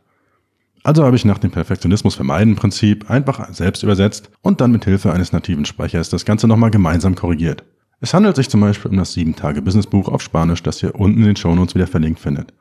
Also 0.82 1.04
habe 1.04 1.16
ich 1.16 1.24
nach 1.24 1.38
dem 1.38 1.52
Perfektionismus 1.52 2.16
vermeiden 2.16 2.56
Prinzip 2.56 3.08
einfach 3.08 3.48
selbst 3.54 3.84
übersetzt 3.84 4.30
und 4.42 4.60
dann 4.60 4.72
mit 4.72 4.84
Hilfe 4.84 5.12
eines 5.12 5.32
nativen 5.32 5.64
Sprechers 5.64 6.10
das 6.10 6.24
Ganze 6.24 6.48
nochmal 6.48 6.70
gemeinsam 6.70 7.14
korrigiert. 7.14 7.64
Es 8.04 8.12
handelt 8.12 8.36
sich 8.36 8.50
zum 8.50 8.60
Beispiel 8.60 8.90
um 8.90 8.98
das 8.98 9.16
7-Tage-Business-Buch 9.16 10.08
auf 10.10 10.20
Spanisch, 10.20 10.62
das 10.62 10.82
ihr 10.82 10.94
unten 10.94 11.20
in 11.20 11.24
den 11.24 11.36
Shownotes 11.36 11.74
wieder 11.74 11.86
verlinkt 11.86 12.20
findet. 12.20 12.52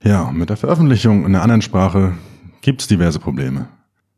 Ja, 0.00 0.30
mit 0.30 0.48
der 0.48 0.56
Veröffentlichung 0.56 1.26
in 1.26 1.34
einer 1.34 1.42
anderen 1.42 1.60
Sprache 1.60 2.12
gibt 2.60 2.80
es 2.80 2.86
diverse 2.86 3.18
Probleme. 3.18 3.66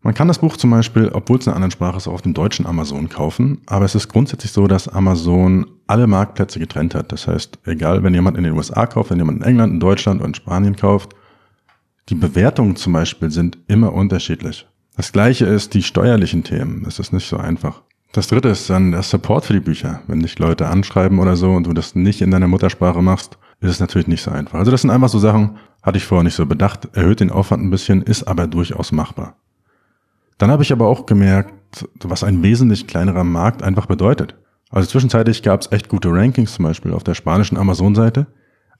Man 0.02 0.12
kann 0.12 0.28
das 0.28 0.40
Buch 0.40 0.58
zum 0.58 0.68
Beispiel, 0.68 1.08
obwohl 1.08 1.38
es 1.38 1.46
in 1.46 1.52
einer 1.52 1.56
anderen 1.56 1.70
Sprache 1.70 1.96
ist, 1.96 2.06
auch 2.06 2.12
auf 2.12 2.20
dem 2.20 2.34
deutschen 2.34 2.66
Amazon 2.66 3.08
kaufen, 3.08 3.62
aber 3.64 3.86
es 3.86 3.94
ist 3.94 4.08
grundsätzlich 4.08 4.52
so, 4.52 4.66
dass 4.66 4.88
Amazon 4.88 5.64
alle 5.86 6.06
Marktplätze 6.06 6.58
getrennt 6.58 6.94
hat. 6.94 7.12
Das 7.12 7.26
heißt, 7.26 7.60
egal, 7.64 8.02
wenn 8.02 8.12
jemand 8.12 8.36
in 8.36 8.44
den 8.44 8.52
USA 8.52 8.84
kauft, 8.84 9.08
wenn 9.08 9.16
jemand 9.16 9.38
in 9.38 9.44
England, 9.44 9.72
in 9.72 9.80
Deutschland 9.80 10.20
oder 10.20 10.28
in 10.28 10.34
Spanien 10.34 10.76
kauft, 10.76 11.14
die 12.10 12.14
Bewertungen 12.14 12.76
zum 12.76 12.92
Beispiel 12.92 13.30
sind 13.30 13.56
immer 13.68 13.94
unterschiedlich. 13.94 14.68
Das 14.98 15.12
gleiche 15.12 15.46
ist 15.46 15.72
die 15.72 15.82
steuerlichen 15.82 16.44
Themen. 16.44 16.82
Das 16.84 16.98
ist 16.98 17.14
nicht 17.14 17.26
so 17.26 17.38
einfach. 17.38 17.80
Das 18.12 18.28
dritte 18.28 18.50
ist 18.50 18.68
dann 18.68 18.92
der 18.92 19.02
Support 19.02 19.46
für 19.46 19.54
die 19.54 19.60
Bücher. 19.60 20.02
Wenn 20.06 20.20
dich 20.20 20.38
Leute 20.38 20.68
anschreiben 20.68 21.18
oder 21.18 21.34
so 21.34 21.52
und 21.52 21.66
du 21.66 21.72
das 21.72 21.94
nicht 21.94 22.20
in 22.20 22.30
deiner 22.30 22.46
Muttersprache 22.46 23.00
machst, 23.00 23.38
ist 23.60 23.70
es 23.70 23.80
natürlich 23.80 24.06
nicht 24.06 24.22
so 24.22 24.30
einfach. 24.30 24.58
Also 24.58 24.70
das 24.70 24.82
sind 24.82 24.90
einfach 24.90 25.08
so 25.08 25.18
Sachen, 25.18 25.56
hatte 25.82 25.96
ich 25.96 26.04
vorher 26.04 26.22
nicht 26.22 26.34
so 26.34 26.44
bedacht, 26.44 26.90
erhöht 26.92 27.20
den 27.20 27.30
Aufwand 27.30 27.62
ein 27.62 27.70
bisschen, 27.70 28.02
ist 28.02 28.24
aber 28.24 28.46
durchaus 28.46 28.92
machbar. 28.92 29.36
Dann 30.36 30.50
habe 30.50 30.62
ich 30.62 30.72
aber 30.72 30.88
auch 30.88 31.06
gemerkt, 31.06 31.54
was 32.02 32.22
ein 32.22 32.42
wesentlich 32.42 32.86
kleinerer 32.86 33.24
Markt 33.24 33.62
einfach 33.62 33.86
bedeutet. 33.86 34.34
Also 34.68 34.90
zwischenzeitlich 34.90 35.42
gab 35.42 35.62
es 35.62 35.72
echt 35.72 35.88
gute 35.88 36.10
Rankings, 36.10 36.54
zum 36.54 36.64
Beispiel 36.64 36.92
auf 36.92 37.04
der 37.04 37.14
spanischen 37.14 37.56
Amazon-Seite, 37.56 38.26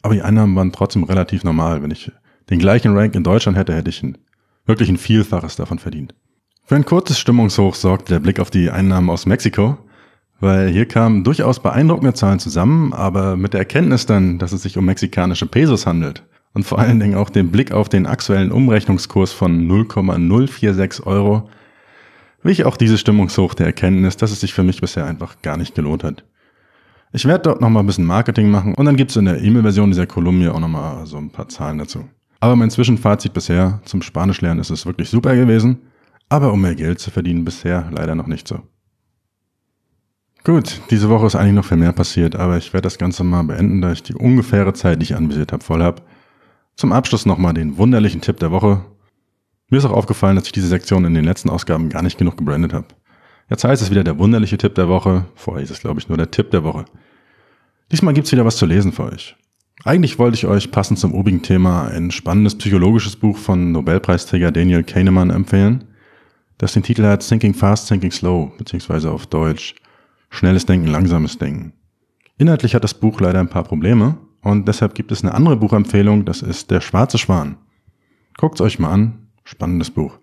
aber 0.02 0.14
die 0.14 0.22
Einnahmen 0.22 0.56
waren 0.56 0.72
trotzdem 0.72 1.04
relativ 1.04 1.42
normal. 1.42 1.82
Wenn 1.82 1.90
ich 1.90 2.12
den 2.50 2.58
gleichen 2.58 2.94
Rank 2.96 3.14
in 3.14 3.24
Deutschland 3.24 3.56
hätte, 3.56 3.74
hätte 3.74 3.88
ich 3.88 4.02
ein, 4.02 4.18
wirklich 4.66 4.90
ein 4.90 4.98
Vielfaches 4.98 5.56
davon 5.56 5.78
verdient. 5.78 6.14
Für 6.72 6.76
ein 6.76 6.86
kurzes 6.86 7.18
Stimmungshoch 7.18 7.74
sorgte 7.74 8.14
der 8.14 8.20
Blick 8.20 8.40
auf 8.40 8.48
die 8.48 8.70
Einnahmen 8.70 9.10
aus 9.10 9.26
Mexiko, 9.26 9.76
weil 10.40 10.70
hier 10.70 10.88
kamen 10.88 11.22
durchaus 11.22 11.60
beeindruckende 11.60 12.14
Zahlen 12.14 12.38
zusammen, 12.38 12.94
aber 12.94 13.36
mit 13.36 13.52
der 13.52 13.60
Erkenntnis 13.60 14.06
dann, 14.06 14.38
dass 14.38 14.52
es 14.52 14.62
sich 14.62 14.78
um 14.78 14.86
mexikanische 14.86 15.44
Pesos 15.44 15.84
handelt 15.84 16.22
und 16.54 16.64
vor 16.64 16.78
allen 16.78 16.98
Dingen 16.98 17.14
auch 17.14 17.28
den 17.28 17.50
Blick 17.50 17.72
auf 17.72 17.90
den 17.90 18.06
aktuellen 18.06 18.50
Umrechnungskurs 18.50 19.32
von 19.34 19.66
0,046 19.66 21.04
Euro, 21.04 21.50
wich 22.42 22.64
auch 22.64 22.78
diese 22.78 22.96
Stimmungshoch 22.96 23.52
der 23.52 23.66
Erkenntnis, 23.66 24.16
dass 24.16 24.30
es 24.30 24.40
sich 24.40 24.54
für 24.54 24.62
mich 24.62 24.80
bisher 24.80 25.04
einfach 25.04 25.42
gar 25.42 25.58
nicht 25.58 25.74
gelohnt 25.74 26.04
hat. 26.04 26.24
Ich 27.12 27.26
werde 27.26 27.42
dort 27.42 27.60
nochmal 27.60 27.82
ein 27.82 27.86
bisschen 27.86 28.06
Marketing 28.06 28.50
machen 28.50 28.74
und 28.76 28.86
dann 28.86 28.96
gibt's 28.96 29.16
in 29.16 29.26
der 29.26 29.42
E-Mail-Version 29.42 29.90
dieser 29.90 30.06
Kolumne 30.06 30.54
auch 30.54 30.60
nochmal 30.60 31.04
so 31.04 31.18
ein 31.18 31.28
paar 31.28 31.50
Zahlen 31.50 31.76
dazu. 31.76 32.08
Aber 32.40 32.56
mein 32.56 32.70
Zwischenfazit 32.70 33.34
bisher 33.34 33.82
zum 33.84 34.00
Spanisch 34.00 34.40
lernen 34.40 34.60
ist 34.60 34.70
es 34.70 34.86
wirklich 34.86 35.10
super 35.10 35.36
gewesen, 35.36 35.76
aber 36.28 36.52
um 36.52 36.60
mehr 36.60 36.74
Geld 36.74 36.98
zu 36.98 37.10
verdienen 37.10 37.44
bisher 37.44 37.90
leider 37.90 38.14
noch 38.14 38.26
nicht 38.26 38.48
so. 38.48 38.60
Gut, 40.44 40.80
diese 40.90 41.08
Woche 41.08 41.26
ist 41.26 41.36
eigentlich 41.36 41.54
noch 41.54 41.64
viel 41.64 41.76
mehr 41.76 41.92
passiert, 41.92 42.34
aber 42.34 42.56
ich 42.58 42.72
werde 42.72 42.86
das 42.86 42.98
Ganze 42.98 43.22
mal 43.22 43.44
beenden, 43.44 43.80
da 43.80 43.92
ich 43.92 44.02
die 44.02 44.14
ungefähre 44.14 44.72
Zeit, 44.72 45.00
die 45.00 45.04
ich 45.04 45.14
anvisiert 45.14 45.52
habe, 45.52 45.62
voll 45.62 45.82
habe. 45.82 46.02
Zum 46.74 46.92
Abschluss 46.92 47.26
nochmal 47.26 47.54
den 47.54 47.76
wunderlichen 47.76 48.20
Tipp 48.20 48.40
der 48.40 48.50
Woche. 48.50 48.84
Mir 49.68 49.78
ist 49.78 49.84
auch 49.84 49.92
aufgefallen, 49.92 50.34
dass 50.34 50.46
ich 50.46 50.52
diese 50.52 50.66
Sektion 50.66 51.04
in 51.04 51.14
den 51.14 51.24
letzten 51.24 51.48
Ausgaben 51.48 51.90
gar 51.90 52.02
nicht 52.02 52.18
genug 52.18 52.36
gebrandet 52.36 52.72
habe. 52.72 52.86
Jetzt 53.50 53.64
heißt 53.64 53.82
es 53.82 53.90
wieder 53.90 54.02
der 54.02 54.18
wunderliche 54.18 54.58
Tipp 54.58 54.74
der 54.74 54.88
Woche. 54.88 55.26
Vorher 55.34 55.60
hieß 55.60 55.70
es, 55.70 55.80
glaube 55.80 56.00
ich, 56.00 56.08
nur 56.08 56.18
der 56.18 56.30
Tipp 56.30 56.50
der 56.50 56.64
Woche. 56.64 56.86
Diesmal 57.92 58.14
gibt's 58.14 58.32
wieder 58.32 58.44
was 58.44 58.56
zu 58.56 58.66
lesen 58.66 58.92
für 58.92 59.04
euch. 59.04 59.36
Eigentlich 59.84 60.18
wollte 60.18 60.36
ich 60.36 60.46
euch 60.46 60.70
passend 60.70 60.98
zum 60.98 61.14
obigen 61.14 61.42
Thema 61.42 61.88
ein 61.88 62.10
spannendes 62.10 62.56
psychologisches 62.56 63.16
Buch 63.16 63.36
von 63.36 63.72
Nobelpreisträger 63.72 64.50
Daniel 64.50 64.84
Kahneman 64.84 65.30
empfehlen, 65.30 65.84
das 66.62 66.74
den 66.74 66.84
Titel 66.84 67.02
hat 67.02 67.26
Thinking 67.26 67.54
Fast, 67.54 67.88
Thinking 67.88 68.12
Slow, 68.12 68.52
beziehungsweise 68.56 69.10
auf 69.10 69.26
Deutsch 69.26 69.74
Schnelles 70.30 70.64
Denken, 70.64 70.86
langsames 70.86 71.36
Denken. 71.36 71.72
Inhaltlich 72.38 72.76
hat 72.76 72.84
das 72.84 72.94
Buch 72.94 73.20
leider 73.20 73.40
ein 73.40 73.48
paar 73.48 73.64
Probleme, 73.64 74.16
und 74.42 74.68
deshalb 74.68 74.94
gibt 74.94 75.10
es 75.10 75.24
eine 75.24 75.34
andere 75.34 75.56
Buchempfehlung, 75.56 76.24
das 76.24 76.40
ist 76.40 76.70
Der 76.70 76.80
schwarze 76.80 77.18
Schwan. 77.18 77.56
Guckt's 78.38 78.60
euch 78.60 78.78
mal 78.78 78.92
an, 78.92 79.26
spannendes 79.42 79.90
Buch. 79.90 80.20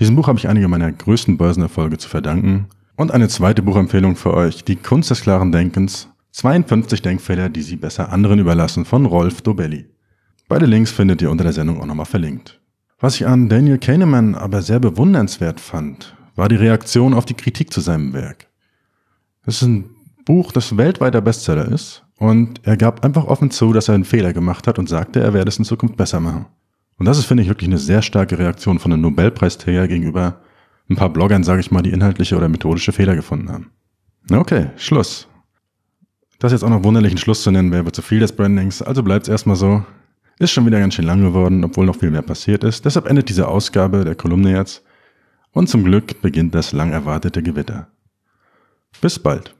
Diesem 0.00 0.16
Buch 0.16 0.26
habe 0.26 0.40
ich 0.40 0.48
einige 0.48 0.66
meiner 0.66 0.90
größten 0.90 1.36
Börsenerfolge 1.36 1.98
zu 1.98 2.08
verdanken. 2.08 2.66
Und 2.96 3.12
eine 3.12 3.28
zweite 3.28 3.62
Buchempfehlung 3.62 4.16
für 4.16 4.34
euch, 4.34 4.64
Die 4.64 4.76
Kunst 4.76 5.10
des 5.10 5.20
klaren 5.20 5.52
Denkens, 5.52 6.08
52 6.32 7.00
Denkfehler, 7.00 7.48
die 7.48 7.62
Sie 7.62 7.76
besser 7.76 8.12
anderen 8.12 8.40
überlassen 8.40 8.84
von 8.84 9.06
Rolf 9.06 9.42
Dobelli. 9.42 9.86
Beide 10.48 10.66
Links 10.66 10.90
findet 10.90 11.22
ihr 11.22 11.30
unter 11.30 11.44
der 11.44 11.52
Sendung 11.52 11.80
auch 11.80 11.86
nochmal 11.86 12.06
verlinkt. 12.06 12.59
Was 13.00 13.16
ich 13.16 13.26
an 13.26 13.48
Daniel 13.48 13.78
Kahneman 13.78 14.34
aber 14.34 14.60
sehr 14.60 14.78
bewundernswert 14.78 15.58
fand, 15.58 16.14
war 16.36 16.50
die 16.50 16.56
Reaktion 16.56 17.14
auf 17.14 17.24
die 17.24 17.34
Kritik 17.34 17.72
zu 17.72 17.80
seinem 17.80 18.12
Werk. 18.12 18.46
Es 19.46 19.56
ist 19.56 19.68
ein 19.68 19.90
Buch, 20.26 20.52
das 20.52 20.76
weltweiter 20.76 21.22
Bestseller 21.22 21.66
ist, 21.66 22.04
und 22.18 22.60
er 22.64 22.76
gab 22.76 23.02
einfach 23.02 23.24
offen 23.24 23.50
zu, 23.50 23.72
dass 23.72 23.88
er 23.88 23.94
einen 23.94 24.04
Fehler 24.04 24.34
gemacht 24.34 24.66
hat 24.66 24.78
und 24.78 24.90
sagte, 24.90 25.20
er 25.20 25.32
werde 25.32 25.48
es 25.48 25.58
in 25.58 25.64
Zukunft 25.64 25.96
besser 25.96 26.20
machen. 26.20 26.44
Und 26.98 27.06
das 27.06 27.16
ist, 27.16 27.24
finde 27.24 27.42
ich, 27.42 27.48
wirklich 27.48 27.68
eine 27.70 27.78
sehr 27.78 28.02
starke 28.02 28.38
Reaktion 28.38 28.78
von 28.78 28.92
einem 28.92 29.00
Nobelpreisträger 29.00 29.88
gegenüber 29.88 30.42
ein 30.90 30.96
paar 30.96 31.08
Bloggern, 31.08 31.44
sage 31.44 31.60
ich 31.60 31.70
mal, 31.70 31.80
die 31.80 31.92
inhaltliche 31.92 32.36
oder 32.36 32.50
methodische 32.50 32.92
Fehler 32.92 33.16
gefunden 33.16 33.50
haben. 33.50 33.70
Okay, 34.30 34.66
Schluss. 34.76 35.26
Das 36.38 36.52
jetzt 36.52 36.62
auch 36.62 36.68
noch 36.68 36.84
wunderlichen 36.84 37.16
Schluss 37.16 37.42
zu 37.42 37.50
nennen, 37.50 37.72
wäre 37.72 37.90
zu 37.92 38.02
viel 38.02 38.20
des 38.20 38.32
Brandings, 38.32 38.82
also 38.82 39.02
bleibt's 39.02 39.28
erstmal 39.28 39.56
so. 39.56 39.82
Ist 40.40 40.52
schon 40.52 40.64
wieder 40.64 40.80
ganz 40.80 40.94
schön 40.94 41.04
lang 41.04 41.20
geworden, 41.20 41.62
obwohl 41.64 41.84
noch 41.84 41.96
viel 41.96 42.10
mehr 42.10 42.22
passiert 42.22 42.64
ist. 42.64 42.86
Deshalb 42.86 43.06
endet 43.06 43.28
diese 43.28 43.46
Ausgabe 43.46 44.06
der 44.06 44.14
Kolumne 44.14 44.56
jetzt. 44.56 44.82
Und 45.52 45.68
zum 45.68 45.84
Glück 45.84 46.22
beginnt 46.22 46.54
das 46.54 46.72
lang 46.72 46.92
erwartete 46.92 47.42
Gewitter. 47.42 47.88
Bis 49.02 49.18
bald. 49.18 49.54